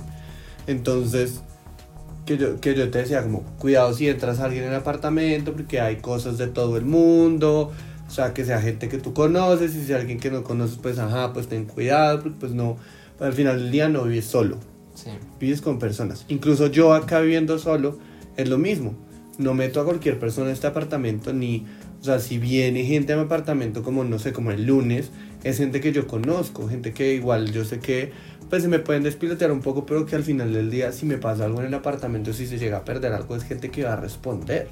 Entonces, 0.67 1.41
que 2.25 2.37
yo, 2.37 2.59
que 2.59 2.75
yo 2.75 2.91
te 2.91 2.99
decía, 2.99 3.23
como, 3.23 3.41
cuidado 3.57 3.93
si 3.93 4.07
entras 4.07 4.39
a 4.39 4.45
alguien 4.45 4.65
en 4.65 4.69
el 4.69 4.75
apartamento, 4.75 5.53
porque 5.53 5.81
hay 5.81 5.97
cosas 5.97 6.37
de 6.37 6.47
todo 6.47 6.77
el 6.77 6.85
mundo. 6.85 7.71
O 8.07 8.11
sea, 8.11 8.33
que 8.33 8.45
sea 8.45 8.61
gente 8.61 8.89
que 8.89 8.99
tú 8.99 9.13
conoces, 9.13 9.75
y 9.75 9.83
si 9.83 9.91
es 9.91 9.99
alguien 9.99 10.19
que 10.19 10.29
no 10.29 10.43
conoces, 10.43 10.77
pues 10.81 10.99
ajá, 10.99 11.33
pues 11.33 11.47
ten 11.47 11.65
cuidado, 11.65 12.31
pues 12.39 12.51
no, 12.51 12.77
al 13.19 13.33
final 13.33 13.57
del 13.57 13.71
día 13.71 13.89
no 13.89 14.03
vives 14.03 14.25
solo 14.25 14.59
Vives 15.39 15.61
con 15.61 15.79
personas. 15.79 16.25
Incluso 16.27 16.67
yo 16.67 16.93
acá 16.93 17.19
viviendo 17.21 17.59
solo 17.59 17.99
es 18.35 18.49
lo 18.49 18.57
mismo. 18.57 18.95
No 19.37 19.53
meto 19.53 19.79
a 19.79 19.85
cualquier 19.85 20.19
persona 20.19 20.49
a 20.49 20.53
este 20.53 20.67
apartamento 20.67 21.31
ni, 21.31 21.65
o 22.01 22.03
sea, 22.03 22.19
si 22.19 22.37
viene 22.39 22.83
gente 22.85 23.13
a 23.13 23.17
mi 23.17 23.23
apartamento 23.23 23.83
como 23.83 24.03
no 24.03 24.17
sé, 24.17 24.33
como 24.33 24.51
el 24.51 24.65
lunes, 24.65 25.11
es 25.43 25.57
gente 25.57 25.79
que 25.79 25.91
yo 25.91 26.07
conozco, 26.07 26.67
gente 26.67 26.93
que 26.93 27.13
igual 27.13 27.51
yo 27.51 27.63
sé 27.63 27.79
que 27.79 28.11
pues 28.49 28.63
se 28.63 28.69
me 28.69 28.79
pueden 28.79 29.03
despilotear 29.03 29.51
un 29.51 29.61
poco, 29.61 29.85
pero 29.85 30.05
que 30.05 30.15
al 30.15 30.23
final 30.23 30.53
del 30.53 30.69
día 30.69 30.91
si 30.91 31.05
me 31.05 31.17
pasa 31.17 31.45
algo 31.45 31.59
en 31.59 31.67
el 31.67 31.73
apartamento, 31.73 32.33
si 32.33 32.47
se 32.47 32.57
llega 32.57 32.77
a 32.77 32.85
perder 32.85 33.13
algo, 33.13 33.35
es 33.35 33.43
gente 33.43 33.69
que 33.69 33.83
va 33.83 33.93
a 33.93 33.95
responder. 33.97 34.67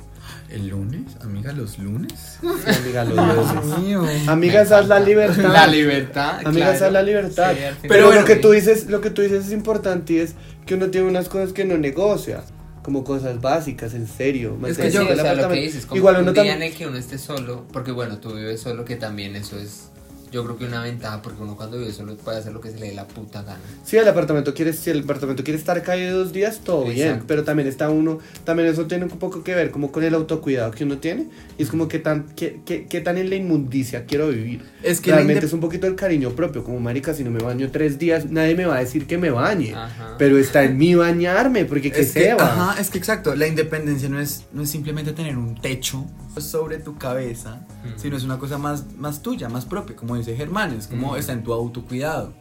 ¿El 0.49 0.69
lunes? 0.69 1.03
Amiga, 1.21 1.51
los 1.51 1.77
lunes. 1.77 2.39
Sí, 2.41 2.47
amiga, 2.81 3.03
los 3.05 3.79
mío. 3.79 4.03
Amiga, 4.27 4.61
esa 4.61 4.79
es 4.79 4.87
la 4.87 4.99
libertad. 5.11 5.53
La 5.53 5.67
libertad. 5.67 6.39
Amiga, 6.45 6.73
esa 6.73 6.87
es 6.87 6.93
la 6.93 7.03
libertad. 7.03 7.53
Sí. 7.53 7.87
Pero, 7.87 8.07
bueno, 8.07 8.21
lo 8.21 8.27
que 8.27 8.35
tú 8.35 8.51
dices, 8.51 8.87
lo 8.87 9.01
que 9.01 9.09
tú 9.11 9.21
dices 9.21 9.47
es 9.47 9.51
importante 9.51 10.13
y 10.13 10.17
es 10.19 10.35
que 10.65 10.75
uno 10.75 10.89
tiene 10.89 11.07
unas 11.07 11.29
cosas 11.29 11.53
que 11.53 11.63
no 11.65 11.77
negocia, 11.77 12.41
como 12.81 13.03
cosas 13.03 13.39
básicas, 13.41 13.93
en 13.93 14.07
serio. 14.07 14.57
Es 14.67 14.77
que 14.77 14.89
yo, 14.89 15.07
o 15.07 15.15
sea, 15.15 15.35
lo 15.35 15.49
que 15.49 15.59
dices, 15.61 15.85
como 15.85 15.97
Igual 15.97 16.17
un 16.17 16.25
día 16.25 16.33
también. 16.33 16.55
en 16.57 16.63
el 16.63 16.73
que 16.73 16.87
uno 16.87 16.97
esté 16.97 17.17
solo, 17.19 17.65
porque 17.71 17.91
bueno, 17.91 18.17
tú 18.17 18.33
vives 18.33 18.61
solo, 18.61 18.83
que 18.85 18.95
también 18.95 19.35
eso 19.35 19.59
es, 19.59 19.89
yo 20.35 20.43
creo 20.43 20.57
que 20.57 20.65
una 20.65 20.83
ventaja, 20.83 21.21
porque 21.21 21.41
uno 21.41 21.55
cuando 21.55 21.77
vive 21.79 21.91
solo 21.93 22.15
puede 22.17 22.37
hacer 22.39 22.51
lo 22.53 22.59
que 22.61 22.69
se 22.69 22.77
le 22.79 22.89
dé 22.89 22.93
la 22.93 23.07
puta 23.07 23.41
gana. 23.41 23.57
Si 23.85 23.95
el 23.97 24.07
apartamento 24.07 24.53
quiere, 24.53 24.73
si 24.73 24.89
el 24.89 24.99
apartamento 25.03 25.43
quiere 25.43 25.57
estar 25.57 25.81
caído 25.81 26.19
dos 26.19 26.33
días, 26.33 26.59
todo 26.63 26.83
bien. 26.83 27.07
Exacto. 27.07 27.25
Pero 27.27 27.43
también 27.45 27.67
está 27.69 27.89
uno, 27.89 28.19
también 28.43 28.67
eso 28.69 28.85
tiene 28.85 29.05
un 29.05 29.11
poco 29.11 29.43
que 29.43 29.55
ver 29.55 29.71
como 29.71 29.91
con 29.91 30.03
el 30.03 30.13
autocuidado 30.13 30.71
que 30.71 30.83
uno 30.83 30.97
tiene. 30.97 31.27
Y 31.57 31.63
es 31.63 31.69
como 31.69 31.87
que 31.87 31.99
tan, 31.99 32.27
qué, 32.35 32.59
qué- 32.65 32.85
qué 32.87 32.99
tan 33.01 33.17
en 33.17 33.29
la 33.29 33.35
inmundicia 33.37 34.05
quiero 34.05 34.27
vivir. 34.27 34.63
Es 34.83 34.99
que 35.01 35.11
Realmente 35.11 35.45
es 35.45 35.53
un 35.53 35.61
poquito 35.61 35.87
el 35.87 35.95
cariño 35.95 36.31
propio, 36.31 36.63
como 36.63 36.79
marica, 36.79 37.13
si 37.13 37.23
no 37.23 37.31
me 37.31 37.39
baño 37.41 37.71
tres 37.71 37.97
días, 37.97 38.29
nadie 38.29 38.55
me 38.55 38.65
va 38.65 38.75
a 38.75 38.79
decir 38.79 39.07
que 39.07 39.17
me 39.17 39.29
bañe. 39.29 39.73
Ajá. 39.73 40.15
Pero 40.19 40.37
está 40.37 40.63
en 40.63 40.77
mí 40.77 40.95
bañarme, 40.95 41.63
porque 41.65 41.91
que 41.91 42.01
Es 42.01 42.11
que, 42.11 42.19
se 42.19 42.33
va. 42.33 42.71
ajá, 42.71 42.81
es 42.81 42.89
que 42.89 42.97
exacto, 42.97 43.35
la 43.35 43.47
independencia 43.47 44.09
no 44.09 44.19
es, 44.19 44.43
no 44.51 44.63
es 44.63 44.69
simplemente 44.69 45.13
tener 45.13 45.37
un 45.37 45.55
techo 45.61 46.05
sobre 46.37 46.79
tu 46.79 46.97
cabeza, 46.97 47.61
Mm. 47.85 47.97
sino 47.99 48.17
es 48.17 48.23
una 48.23 48.37
cosa 48.39 48.57
más, 48.57 48.83
más 48.97 49.21
tuya, 49.21 49.47
más 49.47 49.65
propia, 49.65 49.95
como 49.95 50.15
dice 50.17 50.24
Germán, 50.33 50.73
es 50.73 50.87
como 50.87 51.13
Mm. 51.13 51.17
está 51.17 51.33
en 51.33 51.43
tu 51.43 51.51
autocuidado. 51.53 52.33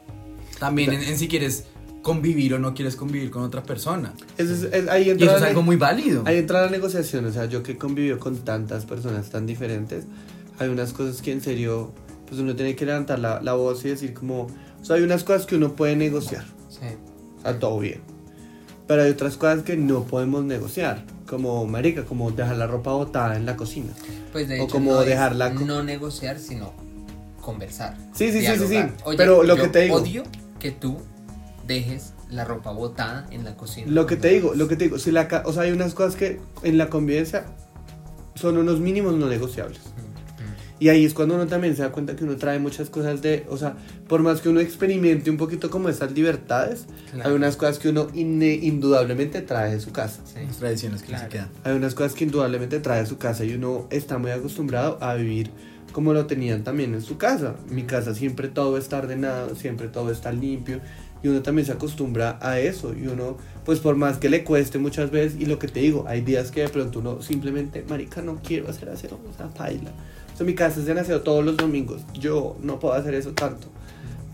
También 0.61 0.93
en, 0.93 1.03
en 1.03 1.19
si 1.19 1.27
quieres 1.29 1.65
convivir 2.03 2.55
o 2.55 2.59
no 2.59 2.75
quieres 2.75 2.97
convivir 2.97 3.31
con 3.31 3.43
otra 3.43 3.63
persona. 3.63 4.13
Eso 4.39 4.53
es- 4.55 4.63
es- 4.73 4.89
ahí 4.89 5.09
Y 5.09 5.11
entra 5.11 5.27
eso 5.27 5.37
es 5.39 5.43
algo 5.43 5.63
muy 5.63 5.77
válido. 5.77 6.23
Ahí 6.27 6.37
entra 6.39 6.63
la 6.63 6.71
negociación, 6.71 7.25
o 7.27 7.33
sea, 7.33 7.47
yo 7.47 7.63
que 7.63 7.77
convivo 7.79 8.19
con 8.19 8.37
tantas 8.39 8.85
personas 8.85 9.31
tan 9.31 9.47
diferentes, 9.47 10.05
hay 10.59 10.69
unas 10.69 10.93
cosas 10.93 11.21
que 11.23 11.33
en 11.33 11.41
serio, 11.41 11.93
pues 12.29 12.41
uno 12.41 12.55
tiene 12.55 12.77
que 12.77 12.85
levantar 12.87 13.19
la, 13.19 13.41
la 13.43 13.55
voz 13.55 13.85
y 13.85 13.89
decir 13.89 14.15
como, 14.15 14.43
o 14.43 14.85
sea, 14.85 14.97
hay 14.97 15.03
unas 15.03 15.25
cosas 15.25 15.47
que 15.47 15.57
uno 15.57 15.73
puede 15.75 15.97
negociar, 15.97 16.45
Sí. 16.69 16.87
o 17.39 17.43
sea, 17.43 17.59
todo 17.59 17.79
bien, 17.81 18.01
pero 18.87 19.03
hay 19.03 19.11
otras 19.11 19.37
cosas 19.39 19.63
que 19.63 19.77
no 19.79 20.05
podemos 20.05 20.45
negociar, 20.45 21.05
como 21.27 21.67
marica, 21.67 22.05
como 22.05 22.31
dejar 22.31 22.57
la 22.59 22.67
ropa 22.67 22.93
botada 22.93 23.35
en 23.37 23.47
la 23.47 23.57
cocina. 23.57 23.93
Pues 24.31 24.47
de 24.49 24.61
O 24.61 24.65
hecho, 24.65 24.73
como 24.75 24.93
no 24.93 25.01
dejarla 25.01 25.51
no 25.51 25.83
negociar, 25.83 26.39
sino 26.39 26.73
conversar. 27.45 27.97
Sí, 28.15 28.33
sí, 28.33 28.41
sí, 28.45 28.53
sí, 28.59 28.67
sí. 28.69 28.79
Oye, 29.05 29.17
Pero 29.19 29.43
lo 29.43 29.57
yo 29.57 29.63
que 29.63 29.69
te 29.69 29.81
digo- 29.83 29.97
odio 29.97 30.23
que 30.59 30.71
tú 30.71 30.99
dejes 31.67 32.13
la 32.31 32.45
ropa 32.45 32.73
botada 32.73 33.27
en 33.31 33.45
la 33.45 33.57
cocina. 33.57 33.87
Lo 33.91 34.07
que 34.07 34.17
te 34.17 34.29
digo, 34.29 34.55
lo 34.55 34.67
que 34.67 34.77
te 34.77 34.85
digo, 34.85 34.99
si 34.99 35.11
la, 35.13 35.29
o 35.45 35.53
sea, 35.53 35.63
hay 35.63 35.73
unas 35.73 35.95
cosas 35.95 36.17
que 36.17 36.41
en 36.63 36.79
la 36.79 36.89
convivencia 36.91 37.45
son 38.35 38.57
unos 38.59 38.81
mínimos 38.81 39.15
no 39.15 39.29
negociables. 39.29 39.79
Mm, 39.79 40.15
Y 40.81 40.89
ahí 40.89 41.05
es 41.05 41.15
cuando 41.15 41.37
uno 41.37 41.47
también 41.47 41.77
se 41.77 41.83
da 41.83 41.93
cuenta 41.93 42.17
que 42.17 42.25
uno 42.25 42.37
trae 42.37 42.59
muchas 42.59 42.91
cosas 42.91 43.23
de, 43.23 43.47
o 43.49 43.57
sea, 43.57 43.77
por 44.09 44.21
más 44.23 44.41
que 44.41 44.49
uno 44.49 44.59
experimente 44.61 45.31
un 45.31 45.37
poquito 45.37 45.71
como 45.71 45.89
esas 45.89 46.11
libertades, 46.13 46.87
Claro. 47.13 47.31
hay 47.31 47.37
unas 47.37 47.57
cosas 47.57 47.79
que 47.79 47.91
uno 47.91 48.09
indudablemente 48.13 49.41
trae 49.43 49.73
de 49.75 49.81
su 49.81 49.93
casa. 49.93 50.21
Sí. 50.25 50.41
Las 50.47 50.57
tradiciones 50.57 51.03
que 51.03 51.09
Claro. 51.09 51.25
se 51.25 51.29
quedan. 51.31 51.49
Hay 51.63 51.75
unas 51.77 51.95
cosas 51.95 52.15
que 52.15 52.25
indudablemente 52.25 52.81
trae 52.81 53.01
de 53.03 53.07
su 53.07 53.19
casa 53.19 53.45
y 53.45 53.55
uno 53.55 53.87
está 53.91 54.19
muy 54.19 54.33
acostumbrado 54.33 54.99
a 55.01 55.15
vivir 55.15 55.51
como 55.93 56.13
lo 56.13 56.27
tenían 56.27 56.65
también 56.65 56.95
en 56.95 57.03
su 57.03 57.19
casa. 57.19 57.55
En 57.69 57.75
mi 57.75 57.83
casa 57.85 58.15
siempre 58.15 58.49
todo 58.49 58.79
está 58.79 58.99
ordenado, 58.99 59.55
siempre 59.55 59.89
todo 59.89 60.11
está 60.11 60.33
limpio 60.33 60.81
y 61.25 61.29
uno 61.29 61.43
también 61.43 61.65
se 61.65 61.73
acostumbra 61.73 62.39
a 62.43 62.61
eso 62.61 62.95
y 62.95 63.07
uno, 63.07 63.39
pues 63.65 63.81
por 63.81 63.97
más 63.97 64.19
que 64.19 64.29
le 64.29 64.45
cueste 64.45 64.79
muchas 64.79 65.11
veces 65.11 65.41
y 65.41 65.47
lo 65.47 65.59
que 65.59 65.69
te 65.69 65.81
digo, 65.81 66.05
hay 66.07 66.21
días 66.21 66.51
que 66.51 66.61
de 66.61 66.69
pronto 66.69 66.99
uno 66.99 67.23
simplemente, 67.23 67.83
marica, 67.89 68.21
no 68.21 68.41
quiero 68.43 68.69
hacer 68.69 68.91
aseo, 68.91 69.19
o 69.29 69.35
sea, 69.35 69.49
paila. 69.49 69.91
O 70.35 70.37
sea, 70.37 70.45
mi 70.45 70.55
casa 70.55 70.81
es 70.81 70.87
de 70.87 70.93
aseo 70.93 71.23
todos 71.23 71.43
los 71.43 71.57
domingos, 71.57 72.03
yo 72.13 72.57
no 72.61 72.79
puedo 72.79 72.93
hacer 72.93 73.15
eso 73.15 73.33
tanto, 73.33 73.69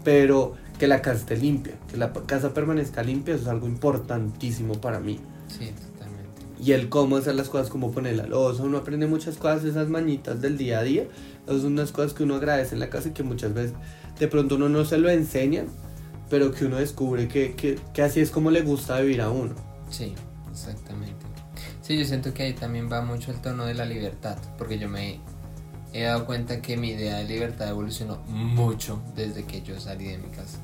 pero 0.02 0.54
que 0.80 0.88
la 0.88 1.00
casa 1.00 1.20
esté 1.20 1.36
limpia, 1.36 1.74
que 1.88 1.96
la 1.96 2.12
casa 2.12 2.52
permanezca 2.52 3.04
limpia, 3.04 3.34
eso 3.34 3.44
es 3.44 3.48
algo 3.48 3.68
importantísimo 3.68 4.80
para 4.80 4.98
mí. 4.98 5.20
Sí, 5.46 5.70
totalmente. 5.92 6.42
Y 6.60 6.72
el 6.72 6.88
cómo 6.88 7.18
hacer 7.18 7.36
las 7.36 7.48
cosas, 7.48 7.68
como 7.68 7.92
poner 7.92 8.16
la 8.16 8.26
losa, 8.26 8.64
uno 8.64 8.78
aprende 8.78 9.06
muchas 9.06 9.36
cosas, 9.36 9.64
esas 9.64 9.88
mañitas 9.88 10.40
del 10.40 10.58
día 10.58 10.80
a 10.80 10.82
día. 10.82 11.06
Son 11.46 11.66
unas 11.66 11.92
cosas 11.92 12.12
que 12.12 12.22
uno 12.22 12.36
agradece 12.36 12.74
en 12.74 12.80
la 12.80 12.90
casa 12.90 13.08
y 13.08 13.12
que 13.12 13.22
muchas 13.22 13.54
veces 13.54 13.72
de 14.18 14.28
pronto 14.28 14.56
uno 14.56 14.68
no 14.68 14.84
se 14.84 14.98
lo 14.98 15.10
enseñan, 15.10 15.66
pero 16.28 16.52
que 16.52 16.66
uno 16.66 16.76
descubre 16.76 17.28
que, 17.28 17.54
que, 17.54 17.78
que 17.92 18.02
así 18.02 18.20
es 18.20 18.30
como 18.30 18.50
le 18.50 18.62
gusta 18.62 19.00
vivir 19.00 19.20
a 19.20 19.30
uno. 19.30 19.54
Sí, 19.90 20.14
exactamente. 20.50 21.26
Sí, 21.82 21.98
yo 21.98 22.04
siento 22.04 22.32
que 22.32 22.44
ahí 22.44 22.52
también 22.52 22.90
va 22.90 23.02
mucho 23.02 23.32
el 23.32 23.40
tono 23.40 23.66
de 23.66 23.74
la 23.74 23.84
libertad, 23.84 24.38
porque 24.56 24.78
yo 24.78 24.88
me 24.88 25.18
he 25.92 26.02
dado 26.02 26.24
cuenta 26.24 26.62
que 26.62 26.76
mi 26.76 26.90
idea 26.90 27.16
de 27.16 27.24
libertad 27.24 27.68
evolucionó 27.68 28.18
mucho 28.28 29.02
desde 29.16 29.44
que 29.44 29.62
yo 29.62 29.80
salí 29.80 30.04
de 30.04 30.18
mi 30.18 30.28
casa, 30.28 30.58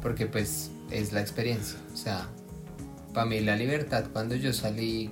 porque 0.00 0.26
pues 0.26 0.70
es 0.90 1.12
la 1.12 1.20
experiencia, 1.20 1.78
o 1.92 1.96
sea, 1.96 2.28
para 3.12 3.26
mí 3.26 3.40
la 3.40 3.56
libertad 3.56 4.06
cuando 4.12 4.34
yo 4.34 4.52
salí, 4.52 5.10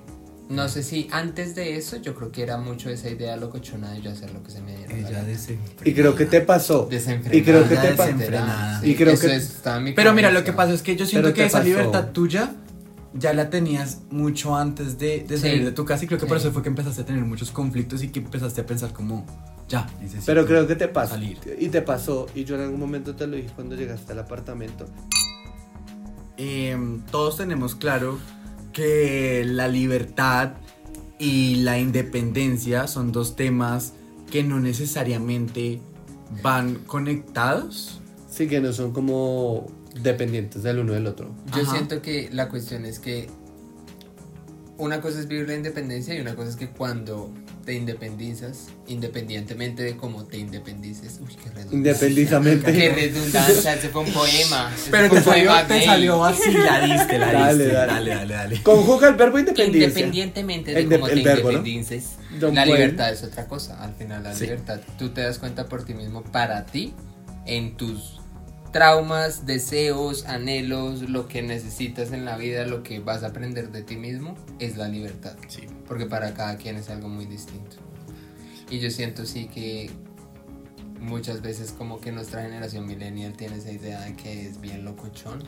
no 0.51 0.67
sé 0.69 0.83
si 0.83 1.07
antes 1.11 1.55
de 1.55 1.77
eso, 1.77 1.97
yo 1.97 2.13
creo 2.13 2.31
que 2.31 2.43
era 2.43 2.57
mucho 2.57 2.89
esa 2.89 3.09
idea 3.09 3.35
locochona 3.37 3.91
de 3.91 4.01
yo 4.01 4.11
hacer 4.11 4.31
lo 4.33 4.43
que 4.43 4.51
se 4.51 4.61
me 4.61 4.75
diera 4.75 4.93
Ella. 4.95 5.25
Y 5.83 5.93
creo 5.93 6.15
que 6.15 6.25
te 6.25 6.41
pasó. 6.41 6.87
Desenfrenada, 6.89 7.35
Y 7.37 7.41
creo 7.43 7.67
que 7.67 7.75
te 7.77 7.93
pa- 7.93 8.05
desenfrenada, 8.05 8.85
y 8.85 8.95
creo 8.95 9.13
eso 9.13 9.27
que- 9.27 9.79
mi 9.79 9.93
Pero 9.93 10.13
mira, 10.13 10.31
lo 10.31 10.43
que 10.43 10.53
pasa 10.53 10.73
es 10.73 10.81
que 10.81 10.95
yo 10.95 11.05
siento 11.05 11.27
Pero 11.29 11.35
que 11.35 11.45
esa 11.45 11.59
pasó. 11.59 11.69
libertad 11.69 12.09
tuya 12.11 12.53
ya 13.13 13.33
la 13.33 13.49
tenías 13.49 13.99
mucho 14.09 14.55
antes 14.55 14.97
de, 14.97 15.25
de 15.27 15.35
Sí. 15.37 15.41
salir 15.43 15.65
de 15.65 15.71
tu 15.73 15.83
casa 15.85 16.05
y 16.05 16.07
creo 16.07 16.19
que 16.19 16.25
por 16.27 16.39
Sí. 16.39 16.45
eso 16.47 16.53
fue 16.53 16.63
que 16.63 16.69
empezaste 16.69 17.01
a 17.01 17.05
tener 17.05 17.23
muchos 17.25 17.51
conflictos 17.51 18.03
y 18.03 18.09
que 18.09 18.19
empezaste 18.19 18.61
a 18.61 18.65
pensar 18.65 18.93
como, 18.93 19.25
ya, 19.67 19.85
necesito 19.99 20.23
Pero 20.27 20.45
creo 20.45 20.65
que 20.67 20.75
te 20.75 20.87
pasó. 20.87 21.15
salir. 21.15 21.37
Y 21.59 21.67
te 21.69 21.81
pasó. 21.81 22.27
Y 22.35 22.45
yo 22.45 22.55
en 22.55 22.61
algún 22.61 22.79
momento 22.79 23.15
te 23.15 23.27
lo 23.27 23.35
dije 23.35 23.49
cuando 23.55 23.75
llegaste 23.75 24.13
al 24.13 24.19
apartamento. 24.19 24.85
Em, 26.37 27.01
todos 27.11 27.37
tenemos 27.37 27.75
claro 27.75 28.17
que 28.71 29.43
la 29.45 29.67
libertad 29.67 30.53
y 31.19 31.55
la 31.57 31.79
independencia 31.79 32.87
son 32.87 33.11
dos 33.11 33.35
temas 33.35 33.93
que 34.31 34.43
no 34.43 34.59
necesariamente 34.59 35.81
van 36.41 36.75
conectados. 36.85 38.01
Sí, 38.29 38.47
que 38.47 38.61
no 38.61 38.73
son 38.73 38.93
como 38.93 39.67
dependientes 40.01 40.63
del 40.63 40.79
uno 40.79 40.93
del 40.93 41.07
otro. 41.07 41.35
Yo 41.53 41.63
Ajá. 41.63 41.71
siento 41.71 42.01
que 42.01 42.29
la 42.31 42.49
cuestión 42.49 42.85
es 42.85 42.99
que 42.99 43.29
una 44.77 45.01
cosa 45.01 45.19
es 45.19 45.27
vivir 45.27 45.47
la 45.47 45.55
independencia 45.55 46.15
y 46.15 46.21
una 46.21 46.35
cosa 46.35 46.49
es 46.49 46.55
que 46.55 46.69
cuando 46.69 47.31
te 47.61 47.73
independizas, 47.73 48.67
independientemente 48.87 49.83
de 49.83 49.97
cómo 49.97 50.25
te 50.25 50.37
independices. 50.37 51.19
Uy, 51.21 51.35
qué 51.35 51.49
redundancia. 51.49 51.77
Independizamente. 51.77 52.73
Qué 52.73 52.89
redundancia, 52.93 53.73
ese 53.75 53.89
fue 53.89 54.01
un 54.03 54.11
poema. 54.11 54.71
Pero 54.89 55.07
fue 55.09 55.09
te 55.09 55.17
un 55.17 55.23
salió, 55.23 55.49
poema 55.51 55.67
te 55.67 55.85
salió 55.85 56.25
así, 56.25 56.51
la 56.51 56.79
diste, 56.81 57.17
la 57.19 57.31
Dale, 57.31 57.63
diste. 57.63 57.73
dale. 57.73 57.91
Dale, 57.93 58.09
dale, 58.15 58.33
dale. 58.33 58.63
Conjuga 58.63 59.09
el 59.09 59.15
verbo 59.15 59.39
independiente. 59.39 59.87
Independientemente 59.99 60.73
de 60.73 60.85
cómo 60.87 61.07
el 61.07 61.15
te 61.15 61.23
verbo, 61.23 61.51
independices, 61.51 62.09
la 62.39 62.65
libertad 62.65 63.11
es 63.11 63.23
otra 63.23 63.47
cosa. 63.47 63.83
Al 63.83 63.93
final, 63.95 64.23
la 64.23 64.33
Sí. 64.35 64.43
libertad, 64.45 64.79
tú 64.97 65.09
te 65.09 65.21
das 65.21 65.37
cuenta 65.39 65.67
por 65.67 65.83
ti 65.83 65.93
mismo, 65.93 66.23
para 66.23 66.65
ti, 66.65 66.93
en 67.45 67.75
tus 67.77 68.20
traumas, 68.71 69.45
deseos, 69.45 70.25
anhelos, 70.25 71.09
lo 71.09 71.27
que 71.27 71.41
necesitas 71.41 72.11
en 72.11 72.25
la 72.25 72.37
vida, 72.37 72.65
lo 72.65 72.83
que 72.83 72.99
vas 72.99 73.23
a 73.23 73.27
aprender 73.27 73.71
de 73.71 73.83
ti 73.83 73.97
mismo, 73.97 74.35
es 74.59 74.77
la 74.77 74.87
libertad. 74.87 75.35
Sí. 75.47 75.61
Porque 75.87 76.05
para 76.05 76.33
cada 76.33 76.55
quien 76.57 76.77
es 76.77 76.89
algo 76.89 77.09
muy 77.09 77.25
distinto. 77.25 77.77
Y 78.69 78.79
yo 78.79 78.89
siento 78.89 79.25
sí 79.25 79.47
que 79.53 79.89
muchas 80.99 81.41
veces 81.41 81.73
como 81.77 81.99
que 81.99 82.11
nuestra 82.11 82.43
generación 82.43 82.85
millennial 82.85 83.33
tiene 83.33 83.57
esa 83.57 83.71
idea 83.71 84.01
de 84.01 84.13
que 84.15 84.47
es 84.47 84.61
bien 84.61 84.85
locochón. 84.85 85.43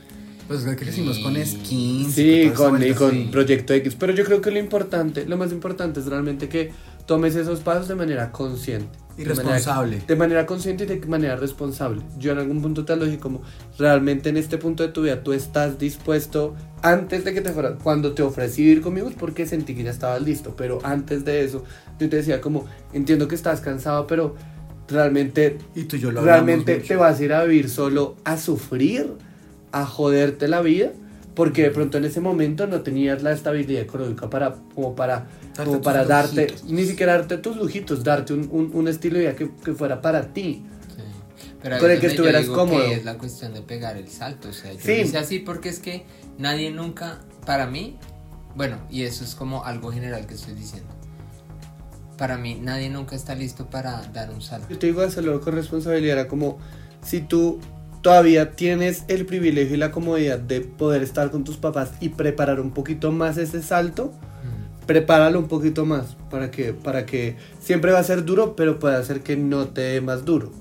Pues 0.47 0.63
que 0.65 0.75
crecimos 0.75 1.19
con 1.19 1.37
Y- 1.37 1.45
skins. 1.45 2.15
Sí, 2.15 2.51
con, 2.53 2.83
y 2.83 2.91
con 2.93 3.11
sí. 3.11 3.29
Proyecto 3.31 3.73
X. 3.73 3.95
Pero 3.97 4.13
yo 4.13 4.25
creo 4.25 4.41
que 4.41 4.51
lo 4.51 4.59
importante, 4.59 5.25
lo 5.25 5.37
más 5.37 5.53
importante 5.53 6.01
es 6.01 6.07
realmente 6.07 6.49
que 6.49 6.71
tomes 7.05 7.35
esos 7.35 7.59
pasos 7.61 7.87
de 7.87 7.95
manera 7.95 8.31
consciente. 8.31 8.97
Y 9.15 9.25
de 9.25 9.35
manera- 9.35 9.55
responsable. 9.57 10.01
De 10.07 10.15
manera 10.15 10.45
consciente 10.47 10.85
y 10.85 10.87
de 10.87 11.05
manera 11.05 11.35
responsable. 11.35 12.01
Yo 12.17 12.31
en 12.31 12.39
algún 12.39 12.63
punto 12.63 12.83
te 12.83 12.95
lo 12.95 13.05
dije 13.05 13.19
como, 13.19 13.43
realmente 13.77 14.29
en 14.29 14.37
este 14.37 14.57
punto 14.57 14.81
de 14.81 14.89
tu 14.89 15.03
vida 15.03 15.21
tú 15.21 15.33
estás 15.33 15.77
dispuesto, 15.77 16.55
antes 16.81 17.23
de 17.23 17.31
que 17.33 17.41
te 17.41 17.51
fuera, 17.51 17.75
cuando 17.75 18.13
te 18.13 18.23
ofrecí 18.23 18.63
ir 18.63 18.81
conmigo 18.81 19.07
es 19.09 19.15
porque 19.15 19.45
sentí 19.45 19.75
que 19.75 19.83
ya 19.83 19.91
estabas 19.91 20.23
listo, 20.23 20.55
pero 20.57 20.79
antes 20.83 21.23
de 21.25 21.43
eso 21.43 21.63
yo 21.99 22.09
te 22.09 22.15
decía 22.15 22.41
como, 22.41 22.65
entiendo 22.91 23.27
que 23.27 23.35
estás 23.35 23.61
cansado, 23.61 24.07
pero 24.07 24.35
realmente 24.87 25.59
Y 25.75 25.83
tú 25.83 25.95
y 25.95 25.99
yo 25.99 26.11
lo 26.11 26.21
realmente 26.21 26.75
mucho. 26.75 26.87
te 26.87 26.95
vas 26.95 27.19
a 27.19 27.23
ir 27.23 27.33
a 27.33 27.43
vivir 27.43 27.69
solo 27.69 28.15
a 28.23 28.37
sufrir, 28.37 29.11
a 29.71 29.85
joderte 29.85 30.47
la 30.47 30.61
vida, 30.61 30.91
porque 31.35 31.63
de 31.63 31.71
pronto 31.71 31.97
en 31.97 32.05
ese 32.05 32.21
momento 32.21 32.67
no 32.67 32.81
tenías 32.81 33.23
la 33.23 33.31
estabilidad 33.31 33.81
económica 33.81 34.29
para, 34.29 34.53
como 34.75 34.95
para, 34.95 35.27
Darte 35.55 35.63
como 35.65 35.81
para 35.81 36.05
darte, 36.05 36.43
lujitos. 36.49 36.63
ni 36.71 36.85
siquiera 36.85 37.17
darte 37.17 37.37
tus 37.37 37.57
lujitos, 37.57 38.03
darte 38.03 38.33
un, 38.33 38.47
un- 38.51 38.71
un 38.73 38.87
estilo 38.87 39.15
de 39.15 39.21
vida 39.21 39.35
que, 39.35 39.49
que 39.63 39.73
fuera 39.73 40.01
para 40.01 40.33
ti. 40.33 40.63
Sí. 40.95 41.01
Pero 41.61 41.75
veces 41.81 41.99
que 42.01 42.07
estuvieras 42.07 42.45
cómodo. 42.47 42.83
Que 42.85 42.93
es 42.95 43.05
la 43.05 43.17
cuestión 43.17 43.53
de 43.53 43.61
pegar 43.61 43.97
el 43.97 44.07
salto. 44.09 44.49
O 44.49 44.53
sea, 44.53 44.73
yo 44.73 44.79
Sí. 44.79 44.91
hice 44.91 45.17
así 45.17 45.39
porque 45.39 45.69
es 45.69 45.79
que 45.79 46.05
nadie 46.37 46.69
nunca, 46.71 47.19
para 47.45 47.65
mí, 47.67 47.97
bueno, 48.55 48.77
y 48.91 49.03
eso 49.03 49.23
es 49.23 49.33
como 49.33 49.63
algo 49.63 49.91
general 49.91 50.27
que 50.27 50.35
estoy 50.35 50.53
diciendo. 50.53 50.89
Para 52.17 52.37
mí, 52.37 52.59
nadie 52.61 52.89
nunca 52.89 53.15
está 53.15 53.33
listo 53.33 53.69
para 53.69 54.01
dar 54.13 54.29
un 54.29 54.41
salto. 54.41 54.67
Yo 54.69 54.77
te 54.77 54.85
digo 54.87 55.01
hacerlo 55.01 55.41
con 55.41 55.55
responsabilidad, 55.55 56.19
era 56.19 56.27
como 56.27 56.59
si 57.01 57.21
tú 57.21 57.59
todavía 58.03 58.51
tienes 58.51 59.03
el 59.07 59.25
privilegio 59.25 59.73
y 59.73 59.79
la 59.79 59.89
comodidad 59.91 60.37
de 60.37 60.61
poder 60.61 61.01
estar 61.01 61.31
con 61.31 61.43
tus 61.43 61.57
papás 61.57 61.93
y 61.99 62.09
preparar 62.09 62.59
un 62.59 62.69
poquito 62.71 63.11
más 63.11 63.37
ese 63.37 63.63
salto, 63.63 64.13
Mm. 64.43 64.85
prepáralo 64.85 65.39
un 65.39 65.47
poquito 65.47 65.85
más 65.85 66.15
para 66.29 66.51
que 66.51 66.73
para 66.73 67.05
que 67.07 67.37
siempre 67.59 67.91
va 67.93 67.99
a 67.99 68.03
ser 68.03 68.25
duro 68.25 68.55
pero 68.57 68.77
puede 68.77 68.97
hacer 68.97 69.21
que 69.21 69.37
no 69.37 69.69
te 69.69 69.81
dé 69.81 70.01
más 70.01 70.25
duro 70.25 70.51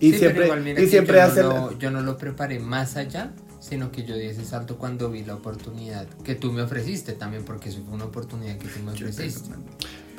y 0.00 0.12
Sí, 0.12 0.18
siempre 0.20 0.46
igual 0.46 0.66
y 0.66 0.74
que 0.74 0.86
siempre 0.86 1.18
yo, 1.18 1.22
hacer 1.22 1.44
no 1.44 1.70
lo, 1.70 1.78
yo 1.78 1.90
no 1.90 2.00
lo 2.00 2.16
preparé 2.16 2.58
más 2.58 2.96
allá, 2.96 3.32
sino 3.60 3.92
que 3.92 4.04
yo 4.04 4.16
di 4.16 4.24
ese 4.24 4.46
salto 4.46 4.78
cuando 4.78 5.10
vi 5.10 5.22
la 5.22 5.34
oportunidad 5.34 6.06
que 6.24 6.34
tú 6.34 6.50
me 6.50 6.62
ofreciste 6.62 7.12
también, 7.12 7.44
porque 7.44 7.68
eso 7.68 7.82
fue 7.84 7.94
una 7.94 8.06
oportunidad 8.06 8.56
que 8.56 8.68
tú 8.68 8.80
me 8.80 8.94
Yo 8.96 9.06
ofreciste. 9.06 9.50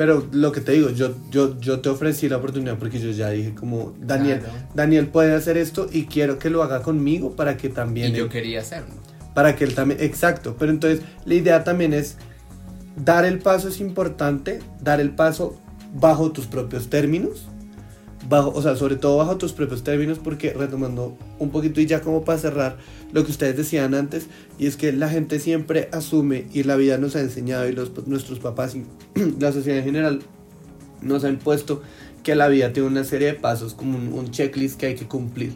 Pero 0.02 0.26
lo 0.32 0.52
que 0.52 0.62
te 0.62 0.72
digo 0.72 0.90
yo 0.90 1.14
yo 1.30 1.60
yo 1.60 1.80
te 1.80 1.90
ofrecí 1.90 2.28
la 2.28 2.38
oportunidad 2.38 2.80
porque 2.80 3.00
yo 3.00 3.12
ya 3.12 3.30
dije 3.30 3.54
como 3.54 3.94
Daniel 4.00 4.40
Claro. 4.40 4.54
Daniel 4.74 5.08
puede 5.10 5.36
hacer 5.36 5.58
esto 5.58 5.88
y 5.92 6.06
quiero 6.06 6.40
que 6.40 6.50
lo 6.50 6.64
haga 6.64 6.82
conmigo 6.82 7.36
para 7.36 7.56
que 7.56 7.70
también 7.70 8.12
Y 8.16 8.18
yo 8.18 8.24
él- 8.24 8.30
quería 8.32 8.62
hacerlo. 8.62 8.96
para 9.36 9.56
que 9.56 9.64
él 9.64 9.76
también 9.76 10.00
exacto 10.02 10.56
pero 10.58 10.72
entonces 10.72 11.02
la 11.26 11.36
idea 11.36 11.64
también 11.64 11.94
es 11.94 12.18
dar 12.96 13.26
el 13.26 13.38
paso 13.38 13.68
es 13.68 13.80
importante 13.80 14.58
dar 14.82 15.00
el 15.00 15.12
paso 15.12 15.56
bajo 15.94 16.32
tus 16.32 16.48
propios 16.48 16.90
términos 16.90 17.46
bajo, 18.30 18.52
o 18.52 18.62
sea, 18.62 18.76
sobre 18.76 18.96
todo 18.96 19.18
bajo 19.18 19.38
tus 19.38 19.54
propios 19.54 19.84
términos, 19.84 20.20
porque 20.20 20.54
retomando 20.54 21.18
un 21.40 21.50
poquito 21.50 21.82
y 21.82 21.86
ya 21.86 22.02
como 22.02 22.24
para 22.24 22.38
cerrar 22.38 22.78
lo 23.12 23.24
que 23.26 23.32
ustedes 23.32 23.58
decían 23.58 23.94
antes, 23.94 24.28
y 24.58 24.68
es 24.68 24.78
que 24.78 24.92
la 24.92 25.10
gente 25.10 25.40
siempre 25.40 25.90
asume, 25.92 26.46
y 26.54 26.64
la 26.64 26.76
vida 26.76 26.98
nos 26.98 27.16
ha 27.16 27.22
enseñado, 27.22 27.68
y 27.68 27.74
los, 27.74 27.92
nuestros 28.08 28.40
papás 28.40 28.76
y 28.76 28.86
la 29.40 29.52
sociedad 29.52 29.80
en 29.80 29.86
general 29.86 30.22
nos 31.02 31.24
ha 31.24 31.30
impuesto 31.30 31.82
que 32.24 32.36
la 32.36 32.48
vida 32.48 32.72
tiene 32.72 32.88
una 32.88 33.04
serie 33.04 33.28
de 33.28 33.34
pasos, 33.34 33.74
como 33.74 33.98
un, 33.98 34.14
un 34.14 34.32
checklist 34.32 34.80
que 34.80 34.88
hay 34.88 34.96
que 34.96 35.08
cumplir. 35.08 35.56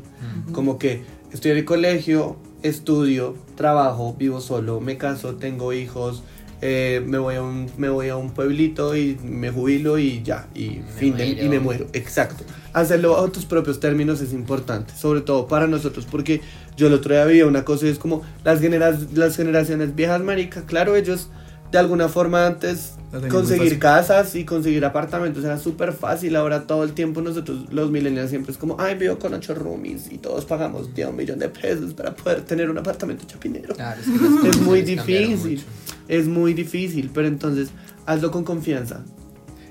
Como 0.51 0.79
que 0.79 1.03
estoy 1.31 1.51
en 1.51 1.57
el 1.57 1.65
colegio, 1.65 2.37
estudio, 2.63 3.35
trabajo, 3.55 4.15
vivo 4.17 4.41
solo, 4.41 4.79
me 4.79 4.97
caso, 4.97 5.35
tengo 5.35 5.73
hijos, 5.73 6.23
eh, 6.61 7.03
me, 7.05 7.17
voy 7.17 7.35
a 7.35 7.41
un, 7.43 7.69
me 7.77 7.89
voy 7.89 8.09
a 8.09 8.17
un 8.17 8.31
pueblito 8.31 8.95
y 8.95 9.17
me 9.23 9.51
jubilo 9.51 9.97
y 9.99 10.21
ya, 10.23 10.47
y, 10.55 10.69
Me 10.69 10.83
fin 10.97 11.15
de- 11.17 11.27
y 11.27 11.49
me 11.49 11.59
muero. 11.59 11.87
Exacto. 11.93 12.43
Hacerlo 12.73 13.11
bajo 13.11 13.29
tus 13.31 13.45
propios 13.45 13.79
términos 13.79 14.21
es 14.21 14.33
importante, 14.33 14.93
sobre 14.95 15.21
todo 15.21 15.47
para 15.47 15.67
nosotros, 15.67 16.05
porque 16.09 16.41
yo 16.75 16.87
el 16.87 16.93
otro 16.93 17.13
día 17.13 17.25
vi 17.25 17.41
una 17.41 17.63
cosa 17.65 17.85
y 17.85 17.89
es 17.89 17.99
como 17.99 18.21
las, 18.43 18.59
genera- 18.59 18.97
las 19.13 19.35
generaciones 19.37 19.95
viejas, 19.95 20.21
marica, 20.21 20.65
claro, 20.65 20.95
ellos 20.95 21.29
de 21.71 21.77
alguna 21.77 22.07
forma 22.07 22.45
antes 22.47 22.93
conseguir 23.29 23.79
casas 23.79 24.35
y 24.35 24.45
conseguir 24.45 24.83
apartamentos 24.85 25.43
era 25.43 25.57
súper 25.57 25.93
fácil. 25.93 26.35
Ahora 26.35 26.67
todo 26.67 26.83
el 26.83 26.93
tiempo 26.93 27.21
nosotros, 27.21 27.71
los 27.71 27.91
millennials, 27.91 28.29
siempre 28.29 28.51
es 28.51 28.57
como, 28.57 28.77
ay, 28.79 28.95
vivo 28.95 29.17
con 29.17 29.33
ocho 29.33 29.55
roomies 29.55 30.11
y 30.11 30.17
todos 30.17 30.45
pagamos 30.45 30.93
de 30.93 31.05
un 31.05 31.15
millón 31.15 31.39
de 31.39 31.49
pesos 31.49 31.93
para 31.93 32.15
poder 32.15 32.41
tener 32.41 32.69
un 32.69 32.77
apartamento 32.77 33.25
chapinero. 33.25 33.75
Claro, 33.75 33.99
es, 34.01 34.07
que 34.07 34.49
Es 34.49 34.61
muy 34.61 34.81
difícil, 34.81 35.63
es 36.07 36.27
muy 36.27 36.53
difícil, 36.53 37.09
pero 37.13 37.27
entonces 37.27 37.69
hazlo 38.05 38.31
con 38.31 38.43
confianza. 38.43 39.03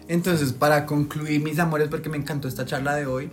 Entonces, 0.08 0.52
para 0.52 0.84
concluir, 0.84 1.40
mis 1.40 1.58
amores, 1.58 1.88
porque 1.88 2.08
me 2.08 2.18
encantó 2.18 2.46
esta 2.48 2.66
charla 2.66 2.94
de 2.94 3.06
hoy. 3.06 3.30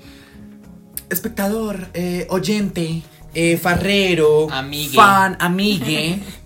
Espectador, 1.10 1.88
eh, 1.94 2.26
oyente, 2.30 3.02
eh, 3.34 3.58
farrero, 3.58 4.50
Amigue. 4.50 4.96
fan, 4.96 5.36
amigue. 5.40 6.22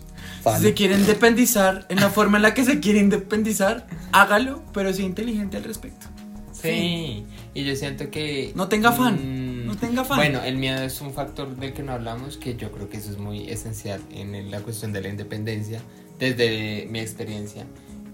Fan. 0.45 0.59
Si 0.61 0.67
se 0.67 0.73
quiere 0.75 0.95
independizar 0.95 1.85
en 1.89 1.99
la 1.99 2.09
forma 2.09 2.37
en 2.37 2.43
la 2.43 2.53
que 2.53 2.63
se 2.63 2.79
quiere 2.79 2.99
independizar, 2.99 3.87
hágalo, 4.11 4.63
pero 4.73 4.93
sea 4.93 5.03
inteligente 5.05 5.57
al 5.57 5.63
respecto. 5.63 6.05
Sí, 6.53 7.25
y 7.53 7.63
yo 7.63 7.75
siento 7.75 8.09
que... 8.11 8.51
No 8.55 8.67
tenga 8.67 8.89
afán, 8.89 9.15
mm, 9.63 9.65
no 9.67 9.75
tenga 9.75 10.01
afán. 10.03 10.17
Bueno, 10.17 10.41
el 10.43 10.57
miedo 10.57 10.81
es 10.83 11.01
un 11.01 11.13
factor 11.13 11.55
del 11.57 11.73
que 11.73 11.83
no 11.83 11.91
hablamos, 11.93 12.37
que 12.37 12.55
yo 12.55 12.71
creo 12.71 12.89
que 12.89 12.97
eso 12.97 13.11
es 13.11 13.17
muy 13.17 13.49
esencial 13.49 14.01
en 14.11 14.35
el- 14.35 14.51
la 14.51 14.61
cuestión 14.61 14.93
de 14.93 15.01
la 15.01 15.09
independencia, 15.09 15.81
desde 16.19 16.87
mi 16.91 16.99
experiencia. 16.99 17.65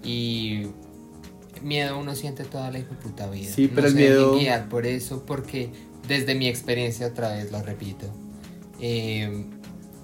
Y 0.04 0.68
miedo 1.62 2.00
uno 2.00 2.16
siente 2.16 2.44
toda 2.46 2.72
la 2.72 2.80
hijo 2.80 2.94
puta 2.96 3.30
vida. 3.30 3.52
Sí, 3.54 3.68
No 3.68 3.76
pero 3.76 3.88
el 3.88 3.94
se 3.94 4.00
dejen 4.00 4.16
miedo- 4.18 4.34
guiar 4.38 4.70
por 4.70 4.86
eso, 4.86 5.24
porque 5.26 5.70
desde 6.08 6.34
mi 6.36 6.48
experiencia, 6.48 7.08
otra 7.08 7.34
vez 7.34 7.52
lo 7.52 7.62
repito, 7.62 8.08
eh, 8.82 9.46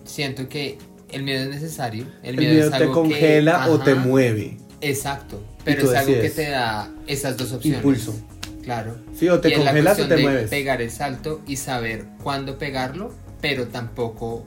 siento 0.05 0.47
que 0.47 0.77
el 1.11 1.23
miedo 1.23 1.43
es 1.43 1.49
necesario. 1.49 2.05
El 2.23 2.37
El 2.37 2.37
miedo, 2.37 2.65
es 2.65 2.69
te 2.71 2.75
algo 2.77 2.93
que- 3.03 3.09
congela 3.09 3.69
o 3.69 3.79
te 3.79 3.95
mueve. 3.95 4.57
Exacto, 4.81 5.41
pero 5.63 5.91
es 5.91 5.97
algo 5.97 6.21
que 6.21 6.29
te 6.29 6.49
da 6.49 6.89
esas 7.07 7.35
dos 7.37 7.51
opciones. 7.51 7.79
Impulso. 7.79 8.15
Claro. 8.63 8.97
Sí, 9.17 9.29
o 9.29 9.39
te 9.39 9.49
Y 9.49 9.53
congelas 9.53 9.99
o 9.99 10.07
te 10.07 10.15
de 10.17 10.21
mueves. 10.23 10.49
Pegar 10.49 10.81
el 10.81 10.91
salto 10.91 11.41
y 11.47 11.55
saber 11.55 12.05
cuándo 12.21 12.57
pegarlo, 12.57 13.13
pero 13.41 13.67
tampoco 13.67 14.45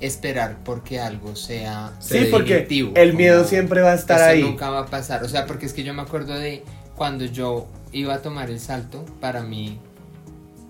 esperar 0.00 0.58
porque 0.64 0.98
algo 1.00 1.36
sea 1.36 1.92
Sí, 2.00 2.26
porque 2.30 2.66
el 2.68 3.10
como 3.10 3.18
miedo 3.18 3.44
siempre 3.44 3.80
va 3.80 3.92
a 3.92 3.94
estar 3.94 4.18
eso 4.18 4.26
ahí. 4.28 4.42
nunca 4.42 4.70
va 4.70 4.80
a 4.80 4.86
pasar. 4.86 5.22
O 5.22 5.28
sea, 5.28 5.46
porque 5.46 5.66
es 5.66 5.72
que 5.72 5.84
yo 5.84 5.94
me 5.94 6.02
acuerdo 6.02 6.34
de 6.34 6.64
cuando 6.96 7.24
yo 7.24 7.68
iba 7.92 8.14
a 8.14 8.22
tomar 8.22 8.50
el 8.50 8.58
salto, 8.60 9.04
para 9.20 9.42
mí 9.44 9.78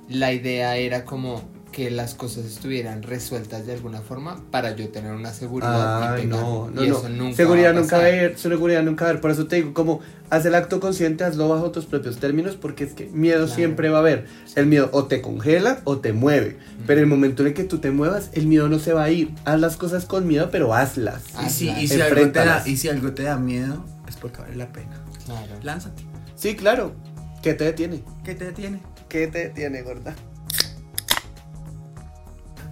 la 0.09 0.33
idea 0.33 0.77
era 0.77 1.05
como 1.05 1.43
que 1.75 1.91
las 1.91 2.15
cosas 2.15 2.45
estuvieran 2.45 3.03
resueltas 3.03 3.67
de 3.67 3.73
alguna 3.73 4.01
forma 4.01 4.41
para 4.53 4.77
yo 4.77 4.91
tener 4.91 5.13
una 5.13 5.33
seguridad. 5.33 6.17
y 6.19 6.23
pegar. 6.23 6.41
no, 6.41 6.71
no, 6.71 6.85
y 6.85 6.89
no. 6.89 6.99
eso 6.99 7.09
nunca 7.09 7.37
seguridad 7.37 7.75
va 7.75 7.79
a 7.79 7.81
nunca 7.81 7.97
va 7.97 8.03
a 8.03 8.07
pasar. 8.07 8.19
haber, 8.21 8.39
seguridad 8.39 8.83
nunca 8.85 9.05
va 9.05 9.09
a 9.09 9.11
haber. 9.11 9.21
Por 9.21 9.31
eso 9.33 9.47
te 9.49 9.57
digo, 9.57 9.75
como 9.75 10.01
haz 10.31 10.47
el 10.47 10.55
acto 10.55 10.79
consciente, 10.79 11.25
hazlo 11.25 11.49
bajo 11.49 11.73
tus 11.73 11.87
propios 11.87 12.19
términos, 12.19 12.55
porque 12.57 12.85
es 12.85 12.93
que 12.93 13.07
miedo 13.07 13.41
Claro. 13.47 13.55
siempre 13.57 13.89
va 13.91 13.97
a 13.99 14.01
haber. 14.03 14.27
El 14.55 14.67
miedo 14.67 14.89
o 14.93 15.07
te 15.07 15.21
congela 15.21 15.81
o 15.83 15.99
te 15.99 16.13
mueve. 16.13 16.59
Pero 16.87 17.01
el 17.01 17.07
momento 17.09 17.43
en 17.43 17.49
el 17.49 17.55
que 17.55 17.65
tú 17.65 17.79
te 17.79 17.91
muevas, 17.91 18.31
el 18.35 18.47
miedo 18.47 18.69
no 18.69 18.79
se 18.79 18.93
va 18.93 19.03
a 19.03 19.11
ir. 19.11 19.33
Haz 19.45 19.59
las 19.59 19.77
cosas 19.77 20.05
con 20.07 20.29
miedo, 20.29 20.51
pero 20.53 20.75
hazlas. 20.75 21.23
Ah, 21.35 21.47
Y 21.49 21.51
si, 21.51 21.69
y, 21.71 21.89
si 21.89 22.01
algo 22.01 22.31
te 22.31 22.39
da, 22.45 22.63
y 22.65 22.77
si 22.77 22.89
algo 22.89 23.13
te 23.15 23.25
da 23.25 23.37
miedo, 23.37 23.85
es 24.09 24.15
porque 24.15 24.43
vale 24.43 24.55
la 24.55 24.73
pena. 24.73 25.03
Claro. 25.27 25.53
Lánzate. 25.63 26.05
Sí, 26.37 26.55
claro. 26.55 26.95
¿Qué 27.43 27.55
te 27.55 27.65
detiene? 27.65 28.05
¿Qué 28.25 28.35
te 28.37 28.45
detiene? 28.45 28.81
¿Qué 29.09 29.27
te 29.27 29.39
detiene, 29.49 29.83
gorda? 29.83 30.15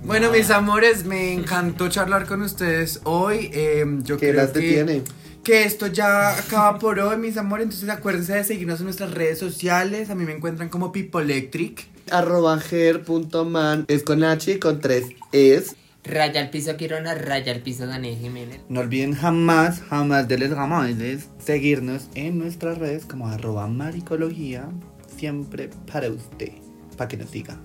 Bueno, 0.04 0.30
mis 0.32 0.50
amores, 0.50 1.04
me 1.04 1.32
encantó 1.32 1.88
charlar 1.88 2.26
con 2.26 2.42
ustedes 2.42 3.00
hoy. 3.04 3.50
Eh, 3.52 3.84
yo 4.02 4.16
¿Qué 4.18 4.30
creo 4.30 4.42
las 4.42 4.50
que 4.50 4.58
detiene? 4.60 5.02
que 5.44 5.64
esto 5.64 5.86
ya 5.86 6.36
acaba 6.36 6.78
por 6.78 6.98
hoy, 6.98 7.16
mis 7.16 7.36
amores. 7.36 7.64
Entonces 7.64 7.88
acuérdense 7.88 8.34
de 8.34 8.44
seguirnos 8.44 8.80
en 8.80 8.86
nuestras 8.86 9.12
redes 9.12 9.38
sociales. 9.38 10.10
A 10.10 10.14
mí 10.14 10.24
me 10.24 10.32
encuentran 10.32 10.68
como 10.68 10.92
Pipoelectric. 10.92 11.86
Arroba 12.10 12.58
ger.man 12.58 13.84
es 13.88 14.02
con 14.02 14.24
H 14.24 14.52
y 14.52 14.58
con 14.58 14.80
tres 14.80 15.06
es. 15.30 15.76
Raya 16.04 16.40
al 16.40 16.50
piso 16.50 16.76
Quirona, 16.76 17.14
raya 17.14 17.52
al 17.52 17.60
piso 17.60 17.86
Daniel 17.86 18.18
Jiménez. 18.18 18.60
No 18.68 18.80
olviden 18.80 19.14
jamás, 19.14 19.80
jamás 19.88 20.26
de 20.26 20.36
les 20.36 20.52
gamoides 20.52 21.28
seguirnos 21.38 22.08
en 22.16 22.38
nuestras 22.38 22.78
redes 22.78 23.06
como 23.06 23.28
arroba 23.28 23.68
maricología. 23.68 24.68
Siempre 25.16 25.70
para 25.90 26.10
usted, 26.10 26.50
para 26.96 27.06
que 27.06 27.16
nos 27.16 27.30
siga. 27.30 27.56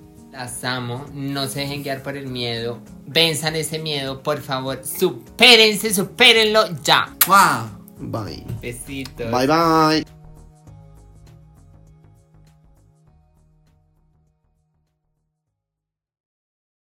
Amo, 0.64 1.06
no 1.14 1.48
se 1.48 1.62
dejen 1.62 1.84
guiar 1.84 2.04
por 2.04 2.16
el 2.16 2.28
miedo. 2.28 2.80
Venzan 3.06 3.56
ese 3.56 3.80
miedo, 3.80 4.22
por 4.22 4.42
favor. 4.42 4.82
Supérense, 4.86 5.94
supérenlo 5.94 6.82
ya. 6.84 7.16
¡Wow! 7.28 7.78
Bye. 8.00 8.44
Besitos. 8.62 9.32
Bye 9.32 9.48
bye. 9.48 10.17